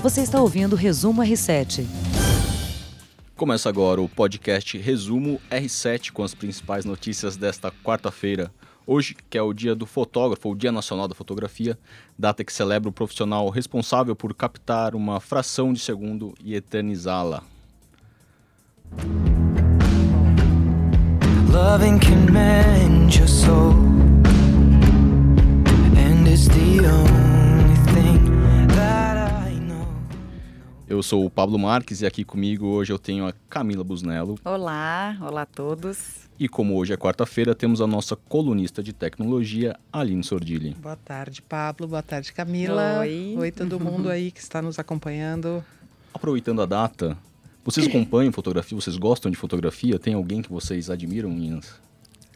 Você 0.00 0.20
está 0.20 0.40
ouvindo 0.40 0.74
o 0.74 0.76
Resumo 0.76 1.22
R7. 1.22 1.84
Começa 3.34 3.68
agora 3.68 4.00
o 4.00 4.08
podcast 4.08 4.78
Resumo 4.78 5.40
R7 5.50 6.12
com 6.12 6.22
as 6.22 6.34
principais 6.34 6.84
notícias 6.84 7.36
desta 7.36 7.72
quarta-feira. 7.82 8.52
Hoje, 8.86 9.16
que 9.28 9.36
é 9.36 9.42
o 9.42 9.52
dia 9.52 9.74
do 9.74 9.86
fotógrafo, 9.86 10.50
o 10.50 10.54
Dia 10.54 10.70
Nacional 10.70 11.08
da 11.08 11.16
Fotografia, 11.16 11.76
data 12.16 12.44
que 12.44 12.52
celebra 12.52 12.88
o 12.88 12.92
profissional 12.92 13.48
responsável 13.50 14.14
por 14.14 14.32
captar 14.34 14.94
uma 14.94 15.18
fração 15.18 15.72
de 15.72 15.80
segundo 15.80 16.32
e 16.44 16.54
eternizá-la. 16.54 17.42
Loving 21.50 21.98
can 21.98 22.30
mend 22.30 23.18
your 23.18 23.26
soul 23.26 23.72
And 25.96 26.28
it's 26.28 26.46
the 26.46 26.86
only 26.86 27.37
Eu 30.88 31.02
sou 31.02 31.26
o 31.26 31.28
Pablo 31.28 31.58
Marques 31.58 32.00
e 32.00 32.06
aqui 32.06 32.24
comigo 32.24 32.64
hoje 32.64 32.90
eu 32.90 32.98
tenho 32.98 33.26
a 33.26 33.34
Camila 33.50 33.84
Busnello. 33.84 34.38
Olá, 34.42 35.18
olá 35.20 35.42
a 35.42 35.46
todos. 35.46 36.26
E 36.40 36.48
como 36.48 36.76
hoje 36.76 36.94
é 36.94 36.96
quarta-feira, 36.96 37.54
temos 37.54 37.82
a 37.82 37.86
nossa 37.86 38.16
colunista 38.16 38.82
de 38.82 38.94
tecnologia, 38.94 39.76
Aline 39.92 40.24
Sordilli. 40.24 40.74
Boa 40.80 40.96
tarde, 40.96 41.42
Pablo. 41.42 41.86
Boa 41.86 42.02
tarde, 42.02 42.32
Camila. 42.32 43.00
Oi. 43.00 43.34
Oi, 43.36 43.52
todo 43.52 43.78
mundo 43.78 44.08
aí 44.08 44.30
que 44.30 44.40
está 44.40 44.62
nos 44.62 44.78
acompanhando. 44.78 45.62
Aproveitando 46.14 46.62
a 46.62 46.66
data, 46.66 47.18
vocês 47.62 47.84
acompanham 47.88 48.32
fotografia? 48.32 48.80
Vocês 48.80 48.96
gostam 48.96 49.30
de 49.30 49.36
fotografia? 49.36 49.98
Tem 49.98 50.14
alguém 50.14 50.40
que 50.40 50.50
vocês 50.50 50.88
admiram, 50.88 51.28
meninas? 51.28 51.78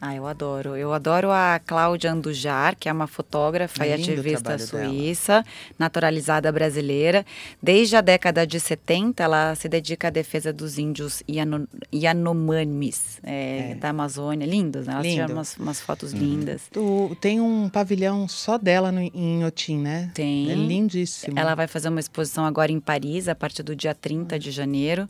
Ah, 0.05 0.13
eu 0.13 0.27
adoro. 0.27 0.75
Eu 0.75 0.91
adoro 0.91 1.31
a 1.31 1.61
Cláudia 1.65 2.11
Andujar, 2.11 2.75
que 2.77 2.89
é 2.89 2.91
uma 2.91 3.07
fotógrafa 3.07 3.87
e 3.87 3.95
lindo 3.95 4.09
o 4.09 4.11
ativista 4.11 4.43
trabalho 4.57 4.67
dela. 4.69 4.89
suíça, 4.89 5.45
naturalizada 5.79 6.51
brasileira. 6.51 7.25
Desde 7.61 7.95
a 7.95 8.01
década 8.01 8.45
de 8.45 8.59
70, 8.59 9.23
ela 9.23 9.55
se 9.55 9.69
dedica 9.69 10.09
à 10.09 10.11
defesa 10.11 10.51
dos 10.51 10.77
índios 10.77 11.23
Yano- 11.29 11.69
Yanomamis 11.93 13.19
é, 13.23 13.71
É. 13.71 13.75
da 13.75 13.91
Amazônia. 13.91 14.45
Lindos, 14.45 14.87
né? 14.87 14.93
Elas 14.93 15.05
Lindo. 15.05 15.21
tiram 15.21 15.35
umas, 15.35 15.55
umas 15.57 15.79
fotos 15.79 16.11
lindas. 16.11 16.63
Tu- 16.69 17.15
tem 17.21 17.39
um 17.39 17.69
pavilhão 17.69 18.27
só 18.27 18.57
dela 18.57 18.91
no, 18.91 18.99
em 18.99 19.45
Otim, 19.45 19.77
né? 19.77 20.11
Tem. 20.13 20.51
É 20.51 20.55
lindíssimo. 20.55 21.39
Ela 21.39 21.55
vai 21.55 21.65
fazer 21.67 21.87
uma 21.87 22.01
exposição 22.01 22.45
agora 22.45 22.73
em 22.73 22.79
Paris, 22.81 23.29
a 23.29 23.35
partir 23.35 23.63
do 23.63 23.73
dia 23.73 23.95
30 23.95 24.37
de 24.37 24.51
janeiro, 24.51 25.07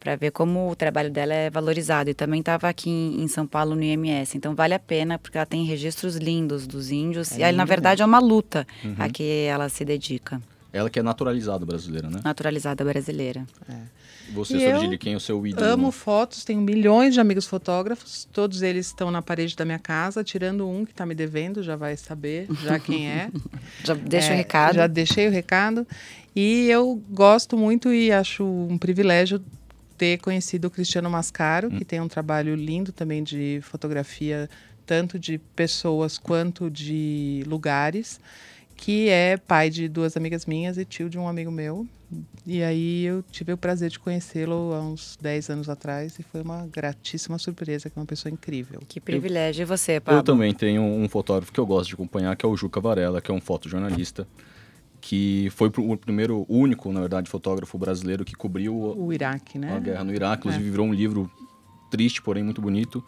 para 0.00 0.16
ver 0.16 0.30
como 0.30 0.70
o 0.70 0.76
trabalho 0.76 1.10
dela 1.10 1.34
é 1.34 1.50
valorizado. 1.50 2.10
E 2.10 2.14
também 2.14 2.40
estava 2.40 2.68
aqui 2.68 2.88
em, 2.90 3.22
em 3.22 3.28
São 3.28 3.46
Paulo, 3.46 3.74
no 3.74 3.82
IMS. 3.82 4.36
Então 4.36 4.54
vale 4.54 4.74
a 4.74 4.78
pena, 4.78 5.18
porque 5.18 5.36
ela 5.36 5.46
tem 5.46 5.64
registros 5.64 6.16
lindos 6.16 6.66
dos 6.66 6.90
índios. 6.90 7.32
É 7.32 7.38
e 7.38 7.44
aí, 7.44 7.52
na 7.52 7.64
verdade, 7.64 8.02
é 8.02 8.04
uma 8.04 8.18
luta 8.18 8.66
a 8.98 9.08
que 9.08 9.44
ela 9.48 9.68
se 9.68 9.84
dedica. 9.84 10.40
Ela 10.72 10.90
que 10.90 10.98
é 10.98 11.02
naturalizada 11.02 11.64
brasileira, 11.64 12.10
né? 12.10 12.20
Naturalizada 12.22 12.84
brasileira. 12.84 13.46
E 14.28 14.32
Você, 14.32 14.56
eu 14.56 14.72
Sordilli, 14.72 14.98
quem 14.98 15.14
é 15.14 15.16
o 15.16 15.20
seu 15.20 15.44
ídolo? 15.46 15.66
Amo 15.66 15.90
fotos, 15.90 16.44
tenho 16.44 16.60
milhões 16.60 17.14
de 17.14 17.20
amigos 17.20 17.46
fotógrafos, 17.46 18.28
todos 18.30 18.60
eles 18.60 18.86
estão 18.88 19.10
na 19.10 19.22
parede 19.22 19.56
da 19.56 19.64
minha 19.64 19.78
casa, 19.78 20.22
tirando 20.22 20.68
um 20.68 20.84
que 20.84 20.90
está 20.90 21.06
me 21.06 21.14
devendo, 21.14 21.62
já 21.62 21.74
vai 21.74 21.96
saber 21.96 22.46
já 22.62 22.78
quem 22.78 23.08
é. 23.10 23.30
Já 23.82 23.94
deixa 23.94 24.32
É, 24.32 24.34
o 24.34 24.36
recado. 24.36 24.74
Já 24.74 24.86
deixei 24.86 25.26
o 25.26 25.30
recado. 25.30 25.86
E 26.36 26.68
eu 26.68 27.02
gosto 27.10 27.56
muito 27.56 27.90
e 27.92 28.12
acho 28.12 28.44
um 28.44 28.76
privilégio 28.76 29.42
ter 29.98 30.18
conhecido 30.18 30.68
o 30.68 30.70
Cristiano 30.70 31.10
Mascaro, 31.10 31.70
que 31.70 31.84
tem 31.84 32.00
um 32.00 32.08
trabalho 32.08 32.54
lindo 32.54 32.92
também 32.92 33.22
de 33.22 33.58
fotografia, 33.62 34.48
tanto 34.86 35.18
de 35.18 35.38
pessoas 35.56 36.16
quanto 36.16 36.70
de 36.70 37.42
lugares, 37.46 38.20
que 38.76 39.08
é 39.08 39.36
pai 39.36 39.68
de 39.68 39.88
duas 39.88 40.16
amigas 40.16 40.46
minhas 40.46 40.78
e 40.78 40.84
tio 40.84 41.10
de 41.10 41.18
um 41.18 41.26
amigo 41.26 41.50
meu. 41.50 41.86
E 42.46 42.62
aí 42.62 43.04
eu 43.04 43.22
tive 43.30 43.52
o 43.52 43.58
prazer 43.58 43.90
de 43.90 43.98
conhecê-lo 43.98 44.72
há 44.72 44.80
uns 44.80 45.18
10 45.20 45.50
anos 45.50 45.68
atrás 45.68 46.18
e 46.18 46.22
foi 46.22 46.40
uma 46.40 46.66
gratíssima 46.66 47.36
surpresa, 47.36 47.90
que 47.90 47.98
é 47.98 48.00
uma 48.00 48.06
pessoa 48.06 48.32
incrível. 48.32 48.80
Que 48.88 48.98
privilégio. 48.98 49.62
E 49.62 49.64
você, 49.66 50.00
Pablo? 50.00 50.20
Eu 50.20 50.22
também 50.22 50.54
tenho 50.54 50.80
um 50.80 51.06
fotógrafo 51.08 51.52
que 51.52 51.60
eu 51.60 51.66
gosto 51.66 51.88
de 51.88 51.94
acompanhar, 51.94 52.34
que 52.34 52.46
é 52.46 52.48
o 52.48 52.56
Juca 52.56 52.80
Varela, 52.80 53.20
que 53.20 53.30
é 53.30 53.34
um 53.34 53.40
fotojornalista, 53.40 54.26
que 55.00 55.48
foi 55.54 55.70
o 55.76 55.96
primeiro, 55.96 56.44
único, 56.48 56.92
na 56.92 57.00
verdade, 57.00 57.30
fotógrafo 57.30 57.78
brasileiro 57.78 58.24
que 58.24 58.34
cobriu 58.34 58.74
O 58.74 59.12
Iraque, 59.12 59.58
a 59.58 59.60
né? 59.60 59.80
guerra 59.80 60.04
no 60.04 60.12
Iraque. 60.12 60.40
Inclusive, 60.48 60.66
É. 60.66 60.70
virou 60.70 60.86
um 60.86 60.92
livro 60.92 61.30
triste, 61.90 62.20
porém 62.22 62.42
muito 62.42 62.60
bonito. 62.60 63.02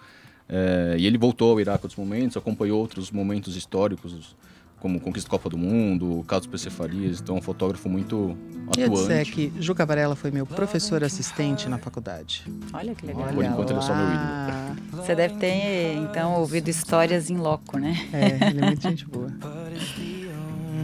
É, 0.48 0.96
e 0.98 1.06
ele 1.06 1.16
voltou 1.18 1.52
ao 1.52 1.60
Iraque 1.60 1.84
outros 1.84 1.96
momentos, 1.98 2.36
acompanhou 2.36 2.80
outros 2.80 3.10
momentos 3.10 3.56
históricos, 3.56 4.34
como 4.80 4.98
Conquista 4.98 5.28
da 5.28 5.30
Copa 5.32 5.50
do 5.50 5.58
Mundo, 5.58 6.24
do 6.26 6.48
PC 6.48 6.70
Farias. 6.70 7.20
Então, 7.20 7.36
é 7.36 7.38
um 7.38 7.42
fotógrafo 7.42 7.88
muito 7.88 8.36
Queria 8.72 8.88
dizer 8.88 9.20
atuante. 9.20 9.32
que 9.32 9.52
Juca 9.60 9.84
Varela 9.84 10.16
foi 10.16 10.30
meu 10.30 10.46
professor 10.46 11.04
assistente 11.04 11.68
na 11.68 11.76
faculdade. 11.76 12.44
Olha 12.72 12.94
que 12.94 13.04
legal. 13.04 13.28
Por 13.28 13.44
enquanto, 13.44 13.70
ele 13.70 13.78
é 13.78 13.82
só 13.82 13.94
meu 13.94 14.06
lá. 14.06 14.76
Você 14.92 15.14
deve 15.14 15.34
ter, 15.34 15.96
então, 15.96 16.34
ouvido 16.40 16.68
histórias 16.68 17.28
em 17.30 17.36
loco, 17.36 17.78
né? 17.78 17.94
É, 18.12 18.48
ele 18.48 18.60
é 18.60 18.66
muito 18.66 18.80
gente 18.82 19.06
boa. 19.06 19.30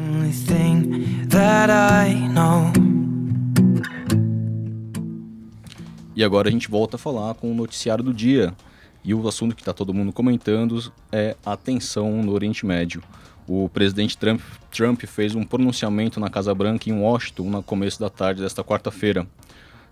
only 0.06 0.32
thing 0.32 1.26
that 1.28 1.70
I 1.70 2.14
know. 2.28 2.72
E 6.14 6.24
agora 6.24 6.48
a 6.48 6.50
gente 6.50 6.70
volta 6.70 6.96
a 6.96 6.98
falar 6.98 7.34
com 7.34 7.50
o 7.50 7.54
noticiário 7.54 8.02
do 8.02 8.14
dia. 8.14 8.54
E 9.04 9.14
o 9.14 9.28
assunto 9.28 9.54
que 9.54 9.62
está 9.62 9.72
todo 9.72 9.94
mundo 9.94 10.12
comentando 10.12 10.92
é 11.12 11.36
a 11.44 11.56
tensão 11.56 12.22
no 12.22 12.32
Oriente 12.32 12.64
Médio. 12.64 13.02
O 13.46 13.68
presidente 13.68 14.16
Trump, 14.16 14.40
Trump 14.70 15.04
fez 15.04 15.34
um 15.34 15.44
pronunciamento 15.44 16.18
na 16.18 16.28
Casa 16.28 16.52
Branca 16.54 16.90
em 16.90 16.92
Washington 16.92 17.50
no 17.50 17.62
começo 17.62 18.00
da 18.00 18.10
tarde 18.10 18.42
desta 18.42 18.64
quarta-feira. 18.64 19.26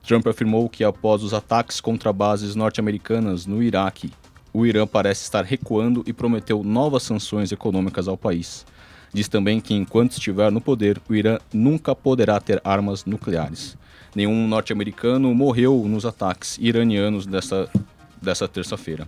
Trump 0.02 0.26
afirmou 0.26 0.68
que 0.68 0.82
após 0.82 1.22
os 1.22 1.32
ataques 1.32 1.80
contra 1.80 2.12
bases 2.12 2.56
norte-americanas 2.56 3.46
no 3.46 3.62
Iraque, 3.62 4.12
o 4.52 4.66
Irã 4.66 4.86
parece 4.86 5.22
estar 5.22 5.44
recuando 5.44 6.02
e 6.06 6.12
prometeu 6.12 6.64
novas 6.64 7.02
sanções 7.02 7.52
econômicas 7.52 8.08
ao 8.08 8.16
país. 8.16 8.66
Diz 9.14 9.28
também 9.28 9.60
que 9.60 9.72
enquanto 9.72 10.10
estiver 10.10 10.50
no 10.50 10.60
poder, 10.60 11.00
o 11.08 11.14
Irã 11.14 11.38
nunca 11.52 11.94
poderá 11.94 12.40
ter 12.40 12.60
armas 12.64 13.04
nucleares. 13.04 13.78
Nenhum 14.12 14.48
norte-americano 14.48 15.32
morreu 15.32 15.84
nos 15.86 16.04
ataques 16.04 16.58
iranianos 16.60 17.24
dessa, 17.24 17.70
dessa 18.20 18.48
terça-feira. 18.48 19.06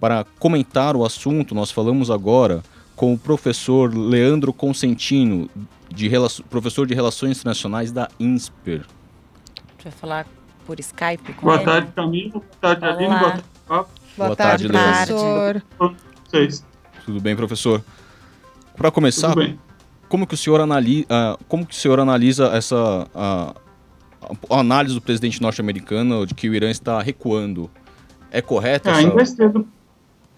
Para 0.00 0.24
comentar 0.38 0.96
o 0.96 1.04
assunto, 1.04 1.54
nós 1.54 1.70
falamos 1.70 2.10
agora 2.10 2.62
com 2.94 3.12
o 3.12 3.18
professor 3.18 3.94
Leandro 3.94 4.54
Consentino, 4.54 5.50
de 5.90 6.10
professor 6.48 6.86
de 6.86 6.94
Relações 6.94 7.36
Internacionais 7.36 7.92
da 7.92 8.08
INSPER. 8.18 8.80
A 8.80 9.72
gente 9.72 9.84
vai 9.84 9.92
falar 9.92 10.26
por 10.64 10.80
Skype 10.80 11.34
com 11.34 11.42
Boa 11.46 11.56
ele. 11.56 11.64
tarde, 11.64 11.92
Camila. 11.94 12.30
Boa 12.32 12.42
tarde. 12.58 12.84
Aline. 12.86 13.08
Boa 13.08 13.20
tarde. 13.20 13.44
Boa, 13.68 13.88
Boa 14.16 14.36
tarde, 14.36 14.68
tarde, 14.68 15.12
professor. 15.12 15.62
Tudo 17.04 17.20
bem, 17.20 17.36
professor? 17.36 17.84
Para 18.76 18.90
começar, 18.90 19.34
como 20.08 20.26
que 20.26 20.34
o 20.34 20.36
senhor 20.36 20.60
analisa, 20.60 21.06
como 21.48 21.66
que 21.66 21.74
o 21.74 21.76
senhor 21.76 21.98
analisa 21.98 22.46
essa 22.48 23.08
a, 23.14 23.54
a 24.50 24.60
análise 24.60 24.94
do 24.94 25.00
presidente 25.00 25.40
norte-americano 25.40 26.26
de 26.26 26.34
que 26.34 26.48
o 26.48 26.54
Irã 26.54 26.70
está 26.70 27.00
recuando? 27.00 27.70
É 28.30 28.42
correto 28.42 28.88
É, 28.88 28.92
essa... 28.92 29.00
ainda 29.00 29.22
é 29.22 29.24
cedo. 29.24 29.68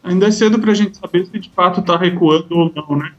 Ainda 0.02 0.26
é 0.28 0.30
cedo 0.30 0.58
para 0.58 0.70
a 0.70 0.74
gente 0.74 0.96
saber 0.96 1.26
se 1.26 1.38
de 1.38 1.50
fato 1.50 1.80
está 1.80 1.96
recuando 1.96 2.46
ou 2.50 2.72
não, 2.74 2.96
né? 2.96 3.12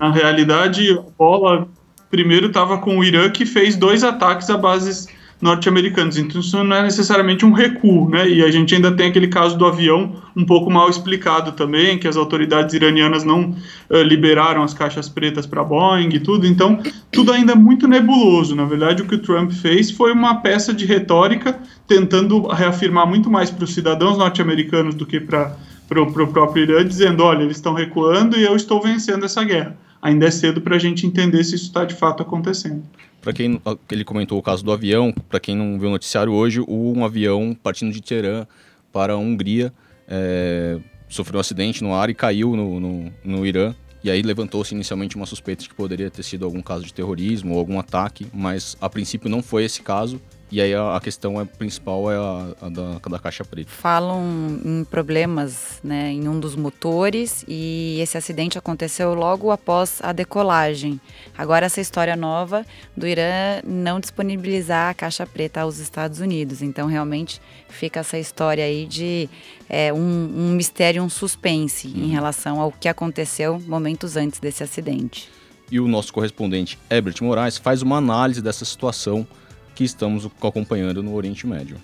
Na 0.00 0.10
realidade, 0.10 0.90
a 0.92 1.02
bola 1.16 1.68
primeiro 2.10 2.46
estava 2.46 2.78
com 2.78 2.98
o 2.98 3.04
Irã 3.04 3.30
que 3.30 3.44
fez 3.44 3.76
dois 3.76 4.02
ataques 4.02 4.48
a 4.50 4.56
bases 4.56 5.06
norte-americanas. 5.44 6.16
Então 6.16 6.40
isso 6.40 6.64
não 6.64 6.74
é 6.74 6.82
necessariamente 6.82 7.44
um 7.44 7.52
recuo, 7.52 8.08
né? 8.08 8.26
E 8.26 8.42
a 8.42 8.50
gente 8.50 8.74
ainda 8.74 8.90
tem 8.90 9.08
aquele 9.08 9.28
caso 9.28 9.58
do 9.58 9.66
avião 9.66 10.16
um 10.34 10.42
pouco 10.46 10.70
mal 10.70 10.88
explicado 10.88 11.52
também, 11.52 11.98
que 11.98 12.08
as 12.08 12.16
autoridades 12.16 12.74
iranianas 12.74 13.24
não 13.24 13.54
eh, 13.90 14.02
liberaram 14.02 14.62
as 14.62 14.72
caixas 14.72 15.06
pretas 15.06 15.44
para 15.44 15.62
Boeing 15.62 16.08
e 16.14 16.18
tudo. 16.18 16.46
Então 16.46 16.82
tudo 17.12 17.30
ainda 17.30 17.52
é 17.52 17.54
muito 17.54 17.86
nebuloso. 17.86 18.56
Na 18.56 18.64
verdade, 18.64 19.02
o 19.02 19.06
que 19.06 19.16
o 19.16 19.18
Trump 19.18 19.52
fez 19.52 19.90
foi 19.90 20.12
uma 20.12 20.36
peça 20.36 20.72
de 20.72 20.86
retórica 20.86 21.58
tentando 21.86 22.46
reafirmar 22.46 23.06
muito 23.06 23.30
mais 23.30 23.50
para 23.50 23.64
os 23.64 23.74
cidadãos 23.74 24.16
norte-americanos 24.16 24.94
do 24.94 25.04
que 25.04 25.20
para 25.20 25.54
o 25.90 26.26
próprio 26.32 26.62
Irã, 26.62 26.86
dizendo: 26.86 27.22
olha, 27.22 27.42
eles 27.42 27.58
estão 27.58 27.74
recuando 27.74 28.38
e 28.38 28.42
eu 28.42 28.56
estou 28.56 28.80
vencendo 28.80 29.26
essa 29.26 29.44
guerra. 29.44 29.76
Ainda 30.04 30.26
é 30.26 30.30
cedo 30.30 30.60
para 30.60 30.76
a 30.76 30.78
gente 30.78 31.06
entender 31.06 31.42
se 31.44 31.54
isso 31.54 31.64
está 31.64 31.82
de 31.82 31.94
fato 31.94 32.22
acontecendo. 32.22 32.84
Para 33.22 33.32
quem 33.32 33.58
ele 33.90 34.04
comentou 34.04 34.38
o 34.38 34.42
caso 34.42 34.62
do 34.62 34.70
avião, 34.70 35.14
para 35.30 35.40
quem 35.40 35.56
não 35.56 35.78
viu 35.78 35.88
o 35.88 35.92
noticiário 35.92 36.30
hoje, 36.30 36.60
um 36.68 37.02
avião 37.06 37.56
partindo 37.62 37.90
de 37.90 38.02
Teherã 38.02 38.46
para 38.92 39.14
a 39.14 39.16
Hungria 39.16 39.72
é, 40.06 40.78
sofreu 41.08 41.38
um 41.38 41.40
acidente 41.40 41.82
no 41.82 41.94
ar 41.94 42.10
e 42.10 42.14
caiu 42.14 42.54
no, 42.54 42.78
no, 42.78 43.12
no 43.24 43.46
Irã. 43.46 43.74
E 44.04 44.10
aí 44.10 44.20
levantou-se 44.20 44.74
inicialmente 44.74 45.16
uma 45.16 45.24
suspeita 45.24 45.62
de 45.62 45.70
que 45.70 45.74
poderia 45.74 46.10
ter 46.10 46.22
sido 46.22 46.44
algum 46.44 46.60
caso 46.60 46.84
de 46.84 46.92
terrorismo 46.92 47.54
ou 47.54 47.58
algum 47.58 47.80
ataque, 47.80 48.26
mas 48.30 48.76
a 48.82 48.90
princípio 48.90 49.30
não 49.30 49.42
foi 49.42 49.64
esse 49.64 49.80
caso. 49.80 50.20
E 50.50 50.60
aí 50.60 50.74
a, 50.74 50.96
a 50.96 51.00
questão 51.00 51.40
é, 51.40 51.44
principal 51.44 52.10
é 52.10 52.16
a, 52.16 52.66
a 52.66 52.68
da, 52.68 52.98
da, 52.98 53.18
caixa 53.18 53.44
preta. 53.44 53.70
Falam 53.70 54.60
em 54.64 54.84
problemas 54.84 55.80
né, 55.82 56.12
em 56.12 56.28
um 56.28 56.38
dos 56.38 56.54
motores 56.54 57.44
e 57.48 57.98
esse 58.00 58.16
acidente 58.16 58.58
aconteceu 58.58 59.14
logo 59.14 59.50
após 59.50 60.00
a 60.02 60.12
decolagem. 60.12 61.00
Agora 61.36 61.66
essa 61.66 61.80
história 61.80 62.14
nova 62.14 62.64
do 62.96 63.06
Irã 63.06 63.60
não 63.64 63.98
disponibilizar 63.98 64.90
a 64.90 64.94
caixa 64.94 65.26
preta 65.26 65.62
aos 65.62 65.78
Estados 65.78 66.20
Unidos. 66.20 66.62
Então 66.62 66.86
realmente 66.86 67.40
fica 67.68 68.00
essa 68.00 68.18
história 68.18 68.64
aí 68.64 68.86
de 68.86 69.28
é, 69.68 69.92
um, 69.92 69.98
um 69.98 70.50
mistério, 70.52 71.02
um 71.02 71.10
suspense 71.10 71.88
em 71.88 72.08
relação 72.08 72.60
ao 72.60 72.70
que 72.70 72.88
aconteceu 72.88 73.60
momentos 73.66 74.16
antes 74.16 74.38
desse 74.38 74.62
acidente. 74.62 75.28
E 75.70 75.80
o 75.80 75.88
nosso 75.88 76.12
correspondente 76.12 76.78
Herbert 76.90 77.16
Moraes 77.22 77.56
faz 77.56 77.82
uma 77.82 77.96
análise 77.96 78.42
dessa 78.42 78.64
situação 78.64 79.26
que 79.74 79.84
estamos 79.84 80.28
acompanhando 80.40 81.02
no 81.02 81.14
Oriente 81.14 81.46
Médio. 81.46 81.76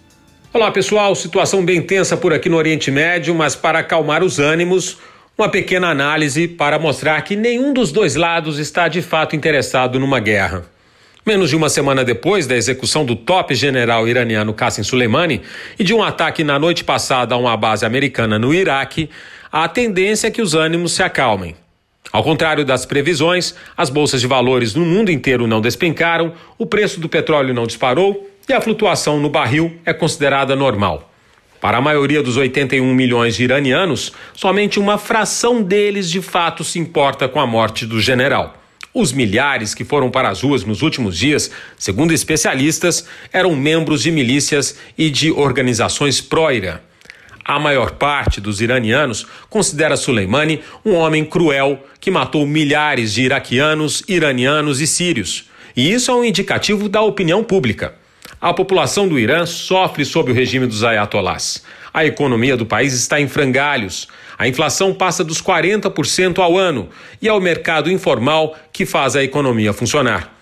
Olá 0.52 0.70
pessoal, 0.70 1.14
situação 1.14 1.64
bem 1.64 1.80
tensa 1.80 2.16
por 2.16 2.32
aqui 2.32 2.48
no 2.48 2.56
Oriente 2.56 2.90
Médio, 2.90 3.34
mas 3.34 3.54
para 3.54 3.80
acalmar 3.80 4.22
os 4.22 4.38
ânimos, 4.38 4.98
uma 5.38 5.48
pequena 5.48 5.88
análise 5.88 6.48
para 6.48 6.78
mostrar 6.78 7.22
que 7.22 7.36
nenhum 7.36 7.72
dos 7.72 7.92
dois 7.92 8.14
lados 8.14 8.58
está 8.58 8.88
de 8.88 9.00
fato 9.00 9.34
interessado 9.34 9.98
numa 9.98 10.20
guerra. 10.20 10.64
Menos 11.24 11.50
de 11.50 11.56
uma 11.56 11.68
semana 11.68 12.04
depois 12.04 12.46
da 12.46 12.56
execução 12.56 13.04
do 13.04 13.14
top 13.14 13.54
general 13.54 14.08
iraniano 14.08 14.54
Qasem 14.54 14.82
Soleimani 14.82 15.42
e 15.78 15.84
de 15.84 15.94
um 15.94 16.02
ataque 16.02 16.42
na 16.42 16.58
noite 16.58 16.82
passada 16.82 17.34
a 17.34 17.38
uma 17.38 17.56
base 17.56 17.84
americana 17.84 18.38
no 18.38 18.52
Iraque, 18.52 19.10
a 19.52 19.68
tendência 19.68 20.28
é 20.28 20.30
que 20.30 20.42
os 20.42 20.54
ânimos 20.54 20.92
se 20.92 21.02
acalmem. 21.02 21.54
Ao 22.12 22.24
contrário 22.24 22.64
das 22.64 22.84
previsões, 22.84 23.54
as 23.76 23.88
bolsas 23.88 24.20
de 24.20 24.26
valores 24.26 24.74
no 24.74 24.84
mundo 24.84 25.10
inteiro 25.10 25.46
não 25.46 25.60
despencaram, 25.60 26.32
o 26.58 26.66
preço 26.66 26.98
do 26.98 27.08
petróleo 27.08 27.54
não 27.54 27.66
disparou 27.66 28.28
e 28.48 28.52
a 28.52 28.60
flutuação 28.60 29.20
no 29.20 29.30
barril 29.30 29.78
é 29.84 29.92
considerada 29.92 30.56
normal. 30.56 31.10
Para 31.60 31.78
a 31.78 31.80
maioria 31.80 32.22
dos 32.22 32.36
81 32.36 32.94
milhões 32.94 33.36
de 33.36 33.44
iranianos, 33.44 34.12
somente 34.34 34.80
uma 34.80 34.98
fração 34.98 35.62
deles 35.62 36.10
de 36.10 36.22
fato 36.22 36.64
se 36.64 36.78
importa 36.78 37.28
com 37.28 37.38
a 37.38 37.46
morte 37.46 37.84
do 37.84 38.00
general. 38.00 38.56
Os 38.92 39.12
milhares 39.12 39.72
que 39.72 39.84
foram 39.84 40.10
para 40.10 40.30
as 40.30 40.42
ruas 40.42 40.64
nos 40.64 40.82
últimos 40.82 41.16
dias, 41.16 41.50
segundo 41.78 42.12
especialistas, 42.12 43.06
eram 43.32 43.54
membros 43.54 44.02
de 44.02 44.10
milícias 44.10 44.76
e 44.98 45.10
de 45.10 45.30
organizações 45.30 46.20
pró-Irã. 46.20 46.80
A 47.50 47.58
maior 47.58 47.90
parte 47.90 48.40
dos 48.40 48.60
iranianos 48.60 49.26
considera 49.48 49.96
Soleimani 49.96 50.60
um 50.84 50.94
homem 50.94 51.24
cruel 51.24 51.80
que 51.98 52.08
matou 52.08 52.46
milhares 52.46 53.12
de 53.12 53.22
iraquianos, 53.22 54.04
iranianos 54.06 54.80
e 54.80 54.86
sírios. 54.86 55.50
E 55.76 55.92
isso 55.92 56.12
é 56.12 56.14
um 56.14 56.22
indicativo 56.22 56.88
da 56.88 57.02
opinião 57.02 57.42
pública. 57.42 57.96
A 58.40 58.54
população 58.54 59.08
do 59.08 59.18
Irã 59.18 59.46
sofre 59.46 60.04
sob 60.04 60.30
o 60.30 60.34
regime 60.34 60.64
dos 60.64 60.84
ayatollahs. 60.84 61.64
A 61.92 62.04
economia 62.04 62.56
do 62.56 62.64
país 62.64 62.94
está 62.94 63.20
em 63.20 63.26
frangalhos. 63.26 64.06
A 64.38 64.46
inflação 64.46 64.94
passa 64.94 65.24
dos 65.24 65.42
40% 65.42 66.38
ao 66.38 66.56
ano 66.56 66.88
e 67.20 67.26
é 67.26 67.32
o 67.32 67.40
mercado 67.40 67.90
informal 67.90 68.56
que 68.72 68.86
faz 68.86 69.16
a 69.16 69.24
economia 69.24 69.72
funcionar. 69.72 70.32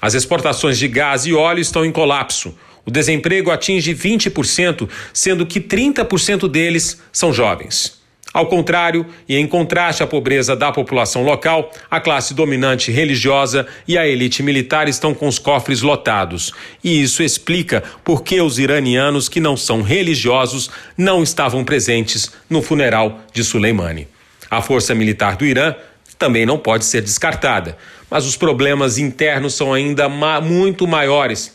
As 0.00 0.14
exportações 0.14 0.78
de 0.78 0.88
gás 0.88 1.26
e 1.26 1.34
óleo 1.34 1.60
estão 1.60 1.84
em 1.84 1.92
colapso. 1.92 2.56
O 2.86 2.90
desemprego 2.90 3.50
atinge 3.50 3.94
20%, 3.94 4.88
sendo 5.12 5.46
que 5.46 5.60
30% 5.60 6.48
deles 6.48 7.00
são 7.12 7.32
jovens. 7.32 8.04
Ao 8.34 8.46
contrário, 8.46 9.06
e 9.28 9.36
em 9.36 9.46
contraste 9.46 10.02
à 10.02 10.08
pobreza 10.08 10.56
da 10.56 10.72
população 10.72 11.22
local, 11.22 11.70
a 11.88 12.00
classe 12.00 12.34
dominante 12.34 12.90
religiosa 12.90 13.64
e 13.86 13.96
a 13.96 14.08
elite 14.08 14.42
militar 14.42 14.88
estão 14.88 15.14
com 15.14 15.28
os 15.28 15.38
cofres 15.38 15.82
lotados. 15.82 16.52
E 16.82 17.00
isso 17.00 17.22
explica 17.22 17.84
por 18.02 18.24
que 18.24 18.40
os 18.40 18.58
iranianos 18.58 19.28
que 19.28 19.38
não 19.38 19.56
são 19.56 19.82
religiosos 19.82 20.68
não 20.98 21.22
estavam 21.22 21.64
presentes 21.64 22.32
no 22.50 22.60
funeral 22.60 23.20
de 23.32 23.44
Soleimani. 23.44 24.08
A 24.50 24.60
força 24.60 24.96
militar 24.96 25.36
do 25.36 25.46
Irã 25.46 25.72
também 26.18 26.44
não 26.44 26.58
pode 26.58 26.84
ser 26.86 27.02
descartada, 27.02 27.78
mas 28.10 28.26
os 28.26 28.36
problemas 28.36 28.98
internos 28.98 29.54
são 29.54 29.72
ainda 29.72 30.08
ma 30.08 30.40
muito 30.40 30.88
maiores 30.88 31.53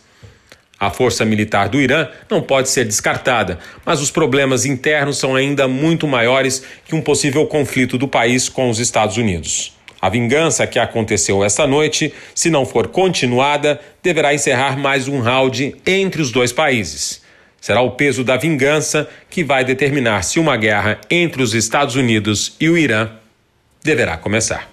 a 0.79 0.89
força 0.89 1.25
militar 1.25 1.67
do 1.67 1.81
Irã 1.81 2.07
não 2.29 2.41
pode 2.41 2.69
ser 2.69 2.85
descartada, 2.85 3.59
mas 3.85 4.01
os 4.01 4.09
problemas 4.09 4.65
internos 4.65 5.17
são 5.17 5.35
ainda 5.35 5.67
muito 5.67 6.07
maiores 6.07 6.63
que 6.85 6.95
um 6.95 7.01
possível 7.01 7.45
conflito 7.45 7.97
do 7.97 8.07
país 8.07 8.47
com 8.47 8.69
os 8.69 8.79
Estados 8.79 9.17
Unidos. 9.17 9.77
A 10.01 10.07
vingança 10.07 10.65
que 10.65 10.79
aconteceu 10.79 11.43
esta 11.43 11.67
noite, 11.67 12.13
se 12.33 12.49
não 12.49 12.65
for 12.65 12.87
continuada, 12.87 13.81
deverá 14.01 14.33
encerrar 14.33 14.77
mais 14.77 15.09
um 15.09 15.19
round 15.19 15.75
entre 15.85 16.21
os 16.21 16.31
dois 16.31 16.53
países. 16.53 17.21
Será 17.59 17.81
o 17.81 17.91
peso 17.91 18.23
da 18.23 18.37
vingança 18.37 19.09
que 19.29 19.43
vai 19.43 19.65
determinar 19.65 20.23
se 20.23 20.39
uma 20.39 20.55
guerra 20.55 21.01
entre 21.09 21.43
os 21.43 21.53
Estados 21.53 21.95
Unidos 21.95 22.55
e 22.57 22.69
o 22.69 22.77
Irã 22.77 23.09
deverá 23.83 24.15
começar. 24.15 24.69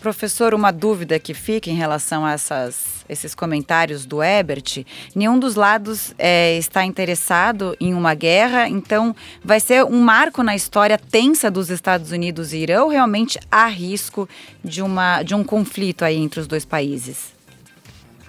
Professor, 0.00 0.52
uma 0.52 0.70
dúvida 0.70 1.18
que 1.18 1.32
fica 1.32 1.70
em 1.70 1.74
relação 1.74 2.26
a 2.26 2.32
essas, 2.32 2.97
esses 3.08 3.34
comentários 3.34 4.04
do 4.04 4.22
Ebert: 4.22 4.84
nenhum 5.14 5.38
dos 5.38 5.54
lados 5.54 6.14
é, 6.18 6.56
está 6.58 6.84
interessado 6.84 7.76
em 7.80 7.94
uma 7.94 8.14
guerra, 8.14 8.68
então 8.68 9.14
vai 9.44 9.60
ser 9.60 9.84
um 9.84 10.00
marco 10.00 10.42
na 10.42 10.54
história 10.54 10.98
tensa 10.98 11.50
dos 11.50 11.70
Estados 11.70 12.12
Unidos 12.12 12.52
e 12.52 12.58
Irã 12.58 12.82
ou 12.82 12.88
realmente 12.88 13.38
há 13.50 13.66
risco 13.66 14.28
de, 14.62 14.82
uma, 14.82 15.22
de 15.22 15.34
um 15.34 15.44
conflito 15.44 16.04
aí 16.04 16.16
entre 16.16 16.40
os 16.40 16.46
dois 16.46 16.64
países? 16.64 17.37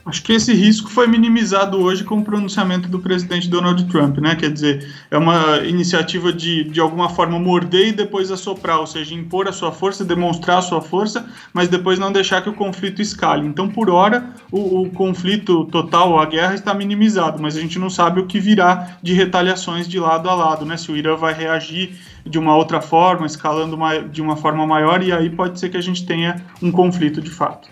Acho 0.09 0.23
que 0.23 0.33
esse 0.33 0.51
risco 0.56 0.89
foi 0.89 1.06
minimizado 1.06 1.79
hoje 1.79 2.03
com 2.03 2.17
o 2.17 2.25
pronunciamento 2.25 2.89
do 2.89 2.97
presidente 2.97 3.47
Donald 3.47 3.85
Trump, 3.85 4.17
né? 4.17 4.35
Quer 4.35 4.50
dizer, 4.50 4.91
é 5.11 5.15
uma 5.15 5.57
iniciativa 5.59 6.33
de, 6.33 6.63
de 6.63 6.79
alguma 6.79 7.09
forma, 7.09 7.38
morder 7.38 7.89
e 7.89 7.91
depois 7.91 8.31
assoprar, 8.31 8.79
ou 8.79 8.88
seja, 8.88 9.13
impor 9.13 9.47
a 9.47 9.51
sua 9.51 9.71
força, 9.71 10.03
demonstrar 10.03 10.57
a 10.57 10.61
sua 10.63 10.81
força, 10.81 11.27
mas 11.53 11.67
depois 11.67 12.00
não 12.00 12.11
deixar 12.11 12.41
que 12.41 12.50
o 12.50 12.53
conflito 12.53 13.03
escale. 13.03 13.45
Então, 13.45 13.69
por 13.69 13.88
hora, 13.88 14.33
o, 14.51 14.81
o 14.81 14.89
conflito 14.89 15.65
total, 15.65 16.19
a 16.19 16.25
guerra, 16.25 16.56
está 16.56 16.73
minimizado, 16.73 17.39
mas 17.39 17.56
a 17.56 17.61
gente 17.61 17.77
não 17.77 17.91
sabe 17.91 18.19
o 18.19 18.25
que 18.25 18.39
virá 18.39 18.97
de 19.03 19.13
retaliações 19.13 19.88
de 19.88 20.00
lado 20.00 20.27
a 20.27 20.33
lado, 20.33 20.65
né? 20.65 20.75
Se 20.75 20.91
o 20.91 20.97
Irã 20.97 21.15
vai 21.15 21.35
reagir 21.35 22.00
de 22.25 22.39
uma 22.39 22.56
outra 22.56 22.81
forma, 22.81 23.27
escalando 23.27 23.75
uma, 23.75 24.00
de 24.00 24.23
uma 24.23 24.35
forma 24.35 24.65
maior, 24.65 25.03
e 25.03 25.11
aí 25.11 25.29
pode 25.29 25.59
ser 25.59 25.69
que 25.69 25.77
a 25.77 25.81
gente 25.81 26.03
tenha 26.03 26.44
um 26.63 26.71
conflito 26.71 27.21
de 27.21 27.29
fato. 27.29 27.69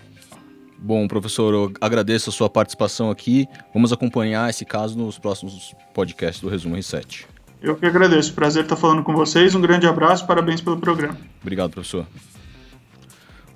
Bom, 0.80 1.08
professor, 1.08 1.52
eu 1.52 1.72
agradeço 1.80 2.30
a 2.30 2.32
sua 2.32 2.48
participação 2.48 3.10
aqui. 3.10 3.48
Vamos 3.74 3.92
acompanhar 3.92 4.48
esse 4.48 4.64
caso 4.64 4.96
nos 4.96 5.18
próximos 5.18 5.74
podcasts 5.92 6.40
do 6.40 6.48
Resumo 6.48 6.76
R7. 6.76 7.26
Eu 7.60 7.74
que 7.74 7.84
agradeço. 7.84 8.32
Prazer 8.32 8.62
estar 8.62 8.76
falando 8.76 9.02
com 9.02 9.12
vocês. 9.12 9.56
Um 9.56 9.60
grande 9.60 9.86
abraço. 9.86 10.24
Parabéns 10.24 10.60
pelo 10.60 10.78
programa. 10.78 11.18
Obrigado, 11.42 11.72
professor. 11.72 12.06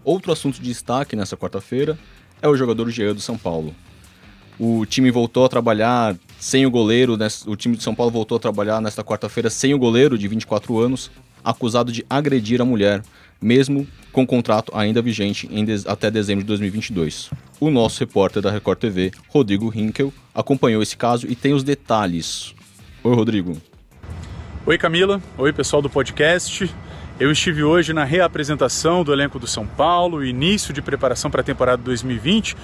Outro 0.04 0.32
assunto 0.32 0.56
de 0.56 0.62
destaque 0.62 1.14
nessa 1.14 1.36
quarta-feira 1.36 1.96
é 2.40 2.48
o 2.48 2.56
jogador 2.56 2.90
Jean 2.90 3.14
do 3.14 3.20
São 3.20 3.38
Paulo. 3.38 3.72
O 4.58 4.84
time 4.84 5.10
voltou 5.10 5.44
a 5.44 5.48
trabalhar 5.48 6.16
sem 6.38 6.66
o 6.66 6.70
goleiro, 6.70 7.16
o 7.46 7.56
time 7.56 7.76
de 7.76 7.82
São 7.82 7.94
Paulo 7.94 8.10
voltou 8.10 8.36
a 8.36 8.40
trabalhar 8.40 8.80
nesta 8.80 9.02
quarta-feira 9.04 9.48
sem 9.48 9.72
o 9.74 9.78
goleiro 9.78 10.18
de 10.18 10.26
24 10.26 10.78
anos, 10.78 11.10
acusado 11.42 11.92
de 11.92 12.04
agredir 12.10 12.60
a 12.60 12.64
mulher 12.64 13.02
mesmo 13.42 13.86
com 14.12 14.26
contrato 14.26 14.72
ainda 14.74 15.02
vigente 15.02 15.46
de 15.46 15.88
até 15.88 16.10
dezembro 16.10 16.44
de 16.44 16.48
2022. 16.48 17.30
O 17.58 17.70
nosso 17.70 18.00
repórter 18.00 18.42
da 18.42 18.50
Record 18.50 18.78
TV, 18.78 19.10
Rodrigo 19.28 19.72
Hinkel, 19.74 20.12
acompanhou 20.34 20.82
esse 20.82 20.96
caso 20.96 21.26
e 21.26 21.34
tem 21.34 21.52
os 21.52 21.64
detalhes. 21.64 22.54
Oi, 23.02 23.14
Rodrigo. 23.14 23.56
Oi, 24.64 24.78
Camila. 24.78 25.20
Oi, 25.36 25.52
pessoal 25.52 25.82
do 25.82 25.90
podcast. 25.90 26.72
Eu 27.18 27.30
estive 27.30 27.62
hoje 27.62 27.92
na 27.92 28.04
reapresentação 28.04 29.04
do 29.04 29.12
elenco 29.12 29.38
do 29.38 29.46
São 29.46 29.66
Paulo, 29.66 30.24
início 30.24 30.72
de 30.72 30.80
preparação 30.80 31.30
para 31.30 31.40
a 31.40 31.44
temporada 31.44 31.82
2020, 31.82 32.56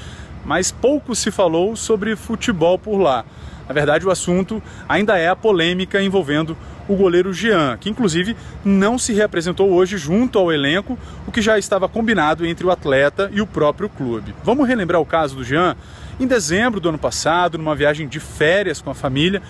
mas 0.44 0.70
pouco 0.70 1.14
se 1.14 1.30
falou 1.30 1.76
sobre 1.76 2.16
futebol 2.16 2.78
por 2.78 2.98
lá. 2.98 3.24
Na 3.68 3.74
verdade, 3.74 4.06
o 4.06 4.10
assunto 4.10 4.62
ainda 4.88 5.18
é 5.18 5.28
a 5.28 5.36
polêmica 5.36 6.02
envolvendo 6.02 6.56
o 6.88 6.96
goleiro 6.96 7.32
Jean, 7.32 7.76
que 7.78 7.90
inclusive 7.90 8.34
não 8.64 8.98
se 8.98 9.12
reapresentou 9.12 9.70
hoje 9.70 9.98
junto 9.98 10.38
ao 10.38 10.50
elenco, 10.50 10.98
o 11.26 11.30
que 11.30 11.42
já 11.42 11.58
estava 11.58 11.88
combinado 11.88 12.46
entre 12.46 12.66
o 12.66 12.70
atleta 12.70 13.30
e 13.32 13.40
o 13.40 13.46
próprio 13.46 13.88
clube. 13.88 14.34
Vamos 14.42 14.66
relembrar 14.66 15.00
o 15.00 15.06
caso 15.06 15.36
do 15.36 15.44
Jean? 15.44 15.76
Em 16.18 16.26
dezembro 16.26 16.80
do 16.80 16.88
ano 16.88 16.98
passado, 16.98 17.58
numa 17.58 17.76
viagem 17.76 18.08
de 18.08 18.18
férias 18.18 18.80
com 18.80 18.90
a 18.90 18.94
família, 18.94 19.42